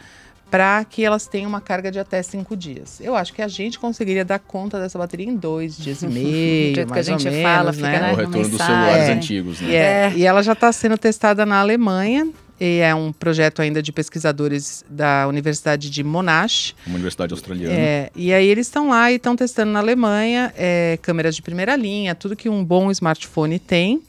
para 0.50 0.84
que 0.84 1.06
elas 1.06 1.28
tenham 1.28 1.48
uma 1.48 1.62
carga 1.62 1.90
de 1.90 1.98
até 1.98 2.22
cinco 2.22 2.58
dias. 2.58 3.00
Eu 3.00 3.16
acho 3.16 3.32
que 3.34 3.42
a 3.42 3.48
gente 3.48 3.80
conseguiria 3.80 4.26
dar 4.26 4.38
conta 4.38 4.78
dessa 4.82 4.98
bateria 5.00 5.26
em 5.26 5.36
dois 5.36 5.78
dias 5.78 6.02
e 6.04 6.08
meio, 6.12 6.72
Do 6.72 6.76
jeito 6.76 6.92
que 6.94 7.00
a 7.00 7.04
gente 7.04 7.24
menos, 7.24 7.42
fala, 7.42 7.72
né? 7.72 7.74
fica 7.74 7.88
É 7.88 8.00
né, 8.02 8.08
o 8.08 8.12
no 8.12 8.16
retorno 8.18 8.50
dos 8.50 8.58
celulares 8.62 9.04
É. 9.10 9.14
antigos, 9.14 9.62
né? 9.62 9.74
É- 9.74 9.78
É. 9.78 10.14
e 10.18 10.26
ela 10.26 10.44
já 10.44 10.52
está 10.52 10.70
sendo 10.74 10.98
testada 10.98 11.46
na 11.46 11.62
Alemanha. 11.62 12.28
E 12.64 12.78
é 12.78 12.94
um 12.94 13.12
projeto 13.12 13.60
ainda 13.60 13.82
de 13.82 13.92
pesquisadores 13.92 14.86
da 14.88 15.28
Universidade 15.28 15.90
de 15.90 16.04
Monash. 16.04 16.76
Uma 16.86 16.94
universidade 16.94 17.34
australiana. 17.34 17.74
É, 17.74 18.12
e 18.16 18.32
aí 18.32 18.48
eles 18.48 18.68
estão 18.68 18.90
lá 18.90 19.12
e 19.12 19.16
estão 19.16 19.36
testando 19.36 19.72
na 19.72 19.80
Alemanha 19.80 20.54
é, 20.56 21.00
câmeras 21.02 21.36
de 21.36 21.42
primeira 21.42 21.76
linha, 21.76 22.14
tudo 22.14 22.36
que 22.36 22.48
um 22.48 22.64
bom 22.64 22.92
smartphone 22.92 23.58
tem. 23.58 24.04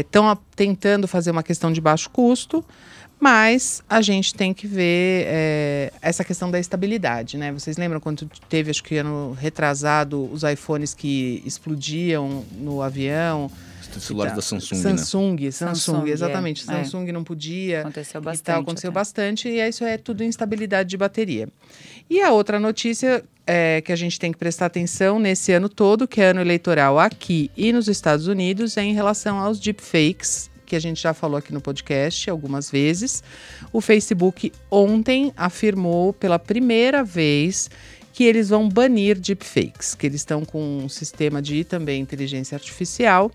Estão 0.00 0.38
tentando 0.56 1.06
fazer 1.06 1.30
uma 1.30 1.42
questão 1.42 1.70
de 1.70 1.82
baixo 1.82 2.08
custo, 2.08 2.64
mas 3.20 3.82
a 3.90 4.00
gente 4.00 4.34
tem 4.34 4.54
que 4.54 4.66
ver 4.66 5.26
é, 5.26 5.92
essa 6.00 6.24
questão 6.24 6.50
da 6.50 6.58
estabilidade, 6.58 7.36
né? 7.36 7.52
Vocês 7.52 7.76
lembram 7.76 8.00
quando 8.00 8.26
teve, 8.48 8.70
acho 8.70 8.82
que 8.82 8.96
ano 8.96 9.36
retrasado, 9.38 10.30
os 10.32 10.44
iPhones 10.44 10.94
que 10.94 11.42
explodiam 11.44 12.42
no 12.56 12.80
avião? 12.80 13.50
Celulares 14.00 14.32
Então, 14.32 14.36
da 14.36 14.42
Samsung, 14.42 14.76
né? 14.76 14.82
Samsung, 14.96 15.50
Samsung, 15.50 15.74
Samsung, 15.74 16.08
é, 16.08 16.12
exatamente. 16.12 16.62
é. 16.62 16.64
Samsung 16.66 17.12
não 17.12 17.24
podia. 17.24 17.80
Aconteceu 17.80 18.20
E 18.20 18.24
bastante. 18.24 18.44
tal, 18.44 18.60
aconteceu 18.62 18.90
até. 18.90 18.94
bastante, 19.00 19.48
e 19.48 19.60
isso 19.68 19.84
é 19.84 19.96
tudo 19.98 20.22
instabilidade 20.24 20.88
de 20.88 20.96
bateria. 20.96 21.48
E 22.08 22.20
a 22.20 22.30
outra 22.32 22.60
notícia 22.60 23.24
é, 23.46 23.80
que 23.80 23.92
a 23.92 23.96
gente 23.96 24.18
tem 24.18 24.32
que 24.32 24.38
prestar 24.38 24.66
atenção 24.66 25.18
nesse 25.18 25.52
ano 25.52 25.68
todo, 25.68 26.06
que 26.08 26.20
é 26.20 26.26
ano 26.30 26.40
eleitoral 26.40 26.98
aqui 26.98 27.50
e 27.56 27.72
nos 27.72 27.88
Estados 27.88 28.26
Unidos, 28.26 28.76
é 28.76 28.82
em 28.82 28.94
relação 28.94 29.38
aos 29.38 29.58
deepfakes, 29.58 30.50
que 30.66 30.74
a 30.76 30.80
gente 30.80 31.00
já 31.02 31.12
falou 31.12 31.36
aqui 31.36 31.52
no 31.52 31.60
podcast 31.60 32.28
algumas 32.30 32.70
vezes. 32.70 33.22
O 33.72 33.80
Facebook 33.80 34.50
ontem 34.70 35.32
afirmou 35.36 36.12
pela 36.12 36.38
primeira 36.38 37.04
vez 37.04 37.70
que 38.14 38.24
eles 38.24 38.48
vão 38.48 38.68
banir 38.68 39.18
deepfakes, 39.18 39.94
que 39.94 40.06
eles 40.06 40.20
estão 40.20 40.44
com 40.44 40.78
um 40.84 40.88
sistema 40.88 41.42
de 41.42 41.64
também 41.64 42.00
inteligência 42.00 42.54
artificial 42.54 43.30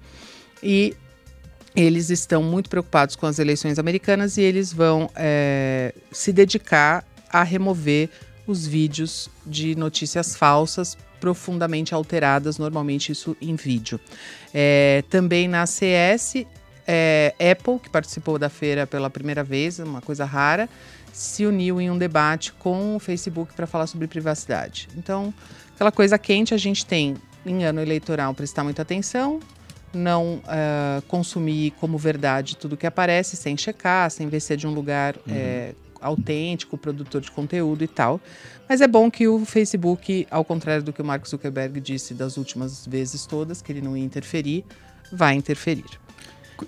e 0.61 0.95
eles 1.75 2.09
estão 2.09 2.41
muito 2.43 2.69
preocupados 2.69 3.15
com 3.15 3.25
as 3.25 3.39
eleições 3.39 3.79
americanas 3.79 4.37
e 4.37 4.41
eles 4.41 4.73
vão 4.73 5.09
é, 5.15 5.93
se 6.11 6.33
dedicar 6.33 7.05
a 7.31 7.43
remover 7.43 8.09
os 8.47 8.65
vídeos 8.65 9.29
de 9.45 9.75
notícias 9.75 10.35
falsas 10.35 10.97
profundamente 11.19 11.93
alteradas, 11.93 12.57
normalmente 12.57 13.11
isso 13.11 13.35
em 13.41 13.55
vídeo. 13.55 13.99
É, 14.53 15.03
também 15.09 15.47
na 15.47 15.65
CS, 15.65 16.45
é, 16.87 17.35
Apple, 17.51 17.79
que 17.79 17.89
participou 17.89 18.39
da 18.39 18.49
feira 18.49 18.87
pela 18.87 19.09
primeira 19.09 19.43
vez, 19.43 19.79
uma 19.79 20.01
coisa 20.01 20.25
rara, 20.25 20.67
se 21.13 21.45
uniu 21.45 21.79
em 21.79 21.91
um 21.91 21.97
debate 21.97 22.53
com 22.53 22.95
o 22.95 22.99
Facebook 22.99 23.53
para 23.53 23.67
falar 23.67 23.87
sobre 23.87 24.07
privacidade. 24.07 24.87
Então, 24.97 25.33
aquela 25.75 25.91
coisa 25.91 26.17
quente 26.17 26.53
a 26.53 26.57
gente 26.57 26.85
tem 26.85 27.15
em 27.45 27.65
ano 27.65 27.81
eleitoral 27.81 28.33
prestar 28.33 28.63
muita 28.63 28.81
atenção, 28.81 29.39
não 29.93 30.41
ah, 30.45 31.01
consumir 31.07 31.71
como 31.79 31.97
verdade 31.97 32.55
tudo 32.55 32.77
que 32.77 32.87
aparece, 32.87 33.35
sem 33.35 33.57
checar, 33.57 34.09
sem 34.11 34.27
ver 34.27 34.39
se 34.39 34.53
é 34.53 34.55
de 34.55 34.67
um 34.67 34.73
lugar 34.73 35.15
eh, 35.27 35.73
autêntico, 36.01 36.77
produtor 36.77 37.21
de 37.21 37.31
conteúdo 37.31 37.83
e 37.83 37.87
tal. 37.87 38.19
Mas 38.67 38.81
é 38.81 38.87
bom 38.87 39.09
que 39.09 39.27
o 39.27 39.45
Facebook, 39.45 40.27
ao 40.29 40.45
contrário 40.45 40.83
do 40.83 40.93
que 40.93 41.01
o 41.01 41.05
Mark 41.05 41.25
Zuckerberg 41.27 41.79
disse 41.79 42.13
das 42.13 42.37
últimas 42.37 42.85
vezes 42.85 43.25
todas, 43.25 43.61
que 43.61 43.71
ele 43.71 43.81
não 43.81 43.97
ia 43.97 44.03
interferir, 44.03 44.63
vai 45.11 45.35
interferir. 45.35 45.99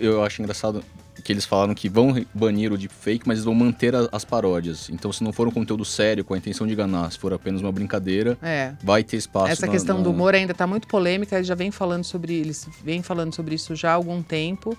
Eu 0.00 0.24
acho 0.24 0.42
engraçado 0.42 0.82
que 1.22 1.32
eles 1.32 1.44
falaram 1.44 1.74
que 1.74 1.88
vão 1.88 2.24
banir 2.34 2.72
o 2.72 2.76
deepfake, 2.78 3.22
mas 3.26 3.38
eles 3.38 3.44
vão 3.44 3.54
manter 3.54 3.94
a- 3.94 4.08
as 4.10 4.24
paródias. 4.24 4.88
Então, 4.90 5.12
se 5.12 5.22
não 5.22 5.32
for 5.32 5.46
um 5.46 5.50
conteúdo 5.50 5.84
sério, 5.84 6.24
com 6.24 6.34
a 6.34 6.38
intenção 6.38 6.66
de 6.66 6.72
enganar, 6.72 7.10
se 7.12 7.18
for 7.18 7.32
apenas 7.32 7.60
uma 7.60 7.70
brincadeira, 7.72 8.36
É. 8.42 8.72
vai 8.82 9.02
ter 9.04 9.16
espaço 9.16 9.52
Essa 9.52 9.66
na- 9.66 9.72
questão 9.72 9.98
na- 9.98 10.02
do 10.04 10.10
humor 10.10 10.34
ainda 10.34 10.52
está 10.52 10.66
muito 10.66 10.88
polêmica, 10.88 11.36
eles 11.36 11.46
já 11.46 11.54
vem 11.54 11.70
falando 11.70 12.04
sobre 12.04 12.34
eles 12.34 12.66
vêm 12.84 13.02
falando 13.02 13.34
sobre 13.34 13.54
isso 13.54 13.74
já 13.76 13.90
há 13.90 13.94
algum 13.94 14.22
tempo. 14.22 14.76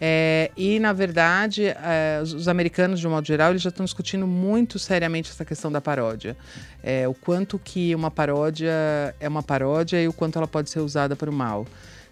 É, 0.00 0.52
e, 0.56 0.78
na 0.78 0.92
verdade, 0.92 1.64
é, 1.66 2.20
os, 2.22 2.32
os 2.32 2.46
americanos, 2.46 3.00
de 3.00 3.06
um 3.08 3.10
modo 3.10 3.26
geral, 3.26 3.50
eles 3.50 3.62
já 3.62 3.68
estão 3.70 3.84
discutindo 3.84 4.28
muito 4.28 4.78
seriamente 4.78 5.30
essa 5.30 5.44
questão 5.44 5.72
da 5.72 5.80
paródia. 5.80 6.36
É, 6.84 7.08
o 7.08 7.14
quanto 7.14 7.58
que 7.58 7.92
uma 7.96 8.08
paródia 8.10 8.70
é 9.18 9.26
uma 9.28 9.42
paródia 9.42 10.00
e 10.00 10.06
o 10.06 10.12
quanto 10.12 10.38
ela 10.38 10.46
pode 10.46 10.70
ser 10.70 10.78
usada 10.80 11.16
para 11.16 11.28
o 11.28 11.32
mal. 11.32 11.66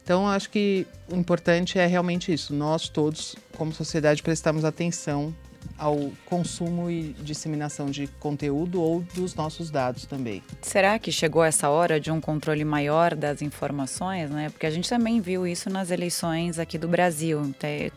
Então, 0.06 0.28
acho 0.28 0.48
que 0.50 0.86
o 1.10 1.16
importante 1.16 1.80
é 1.80 1.86
realmente 1.86 2.32
isso. 2.32 2.54
Nós 2.54 2.88
todos, 2.88 3.34
como 3.58 3.72
sociedade, 3.72 4.22
prestamos 4.22 4.64
atenção 4.64 5.34
ao 5.76 6.12
consumo 6.24 6.88
e 6.88 7.12
disseminação 7.24 7.90
de 7.90 8.06
conteúdo 8.20 8.80
ou 8.80 9.02
dos 9.16 9.34
nossos 9.34 9.68
dados 9.68 10.06
também. 10.06 10.44
Será 10.62 10.96
que 10.96 11.10
chegou 11.10 11.42
essa 11.42 11.68
hora 11.70 11.98
de 11.98 12.12
um 12.12 12.20
controle 12.20 12.64
maior 12.64 13.16
das 13.16 13.42
informações, 13.42 14.30
né? 14.30 14.48
Porque 14.48 14.64
a 14.64 14.70
gente 14.70 14.88
também 14.88 15.20
viu 15.20 15.44
isso 15.44 15.68
nas 15.68 15.90
eleições 15.90 16.60
aqui 16.60 16.78
do 16.78 16.86
Brasil. 16.86 17.40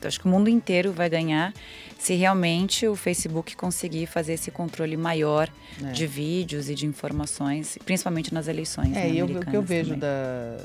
Acho 0.04 0.19
que 0.19 0.26
o 0.26 0.30
mundo 0.30 0.50
inteiro 0.50 0.91
vai 0.91 1.12
ganhar 1.12 1.54
se 2.00 2.15
realmente 2.15 2.88
o 2.88 2.95
Facebook 2.95 3.56
conseguir 3.56 4.08
fazer 4.08 4.34
esse 4.34 4.50
controle 4.50 4.98
maior 4.98 5.48
É. 5.86 5.91
de 5.91 6.08
vídeos 6.08 6.72
e 6.72 6.76
de 6.76 6.88
informações, 6.88 7.78
principalmente 7.86 8.34
nas 8.34 8.48
eleições. 8.48 8.98
É, 8.98 9.04
né, 9.08 9.10
e 9.13 9.22
o 9.22 9.28
que 9.41 9.56
eu 9.56 9.62
vejo 9.62 9.89
também. 9.93 10.00
da, 10.00 10.58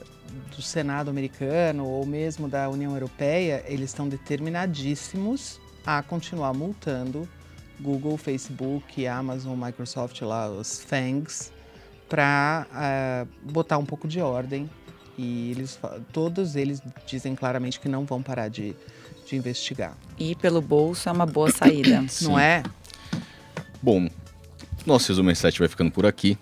do 0.55 0.63
Senado 0.63 1.11
americano 1.11 1.87
ou 1.87 2.05
mesmo 2.05 2.49
da 2.49 2.69
União 2.69 2.93
Europeia, 2.93 3.65
eles 3.67 3.91
estão 3.91 4.09
determinadíssimos 4.09 5.61
a 5.87 6.03
continuar 6.03 6.53
multando 6.55 7.29
Google, 7.81 8.17
Facebook, 8.17 9.07
Amazon, 9.07 9.59
Microsoft, 9.59 10.21
lá, 10.23 10.49
os 10.49 10.81
FANGs, 10.83 11.53
para 12.09 13.27
botar 13.43 13.79
um 13.79 13.85
pouco 13.85 14.07
de 14.07 14.21
ordem. 14.21 14.71
E 15.17 15.53
eles, 15.53 15.79
todos 16.13 16.57
eles 16.57 16.83
dizem 17.07 17.35
claramente 17.35 17.79
que 17.79 17.89
não 17.89 18.05
vão 18.05 18.23
parar 18.23 18.49
de, 18.49 18.75
de 19.27 19.37
investigar. 19.37 19.97
E 20.19 20.35
pelo 20.35 20.61
bolso 20.61 21.09
é 21.09 21.13
uma 21.13 21.27
boa 21.27 21.51
saída. 21.51 22.05
Não 22.23 22.39
é? 22.39 22.63
Bom, 23.81 24.09
nosso 24.87 25.09
resumo 25.09 25.31
R7 25.31 25.59
vai 25.59 25.69
ficando 25.69 25.91
por 25.91 26.05
aqui. 26.07 26.37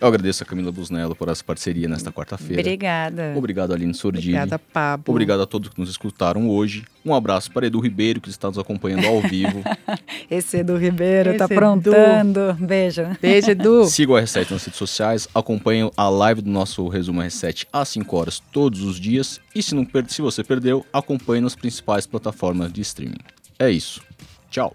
Eu 0.00 0.08
agradeço 0.08 0.42
a 0.42 0.46
Camila 0.46 0.72
Busnello 0.72 1.14
por 1.14 1.28
essa 1.28 1.44
parceria 1.44 1.88
nesta 1.88 2.10
quarta-feira. 2.10 2.60
Obrigada. 2.60 3.34
Obrigado, 3.36 3.72
Aline 3.72 3.94
Sordini. 3.94 4.34
Obrigada, 4.34 4.58
Pablo. 4.58 5.04
Obrigado 5.12 5.42
a 5.42 5.46
todos 5.46 5.68
que 5.68 5.78
nos 5.78 5.88
escutaram 5.90 6.48
hoje. 6.48 6.84
Um 7.04 7.14
abraço 7.14 7.50
para 7.52 7.66
Edu 7.66 7.78
Ribeiro, 7.80 8.20
que 8.20 8.28
está 8.28 8.48
nos 8.48 8.58
acompanhando 8.58 9.06
ao 9.06 9.20
vivo. 9.20 9.62
Esse 10.30 10.58
Edu 10.58 10.76
Ribeiro 10.76 11.36
tá 11.36 11.44
Esse 11.44 11.54
aprontando. 11.54 12.54
Beijo. 12.58 13.02
Beijo, 13.20 13.50
Edu. 13.50 13.84
Siga 13.86 14.12
o 14.12 14.16
R7 14.16 14.50
nas 14.50 14.64
redes 14.64 14.78
sociais, 14.78 15.28
acompanhem 15.34 15.90
a 15.96 16.08
live 16.08 16.40
do 16.42 16.50
nosso 16.50 16.88
resumo 16.88 17.20
R7 17.20 17.66
às 17.72 17.88
5 17.90 18.16
horas 18.16 18.42
todos 18.52 18.82
os 18.82 18.98
dias. 18.98 19.40
E 19.54 19.62
se, 19.62 19.74
não 19.74 19.84
per- 19.84 20.06
se 20.08 20.20
você 20.20 20.42
perdeu, 20.42 20.84
acompanhe 20.92 21.40
nas 21.40 21.54
principais 21.54 22.06
plataformas 22.06 22.72
de 22.72 22.80
streaming. 22.80 23.18
É 23.58 23.70
isso. 23.70 24.02
Tchau. 24.50 24.74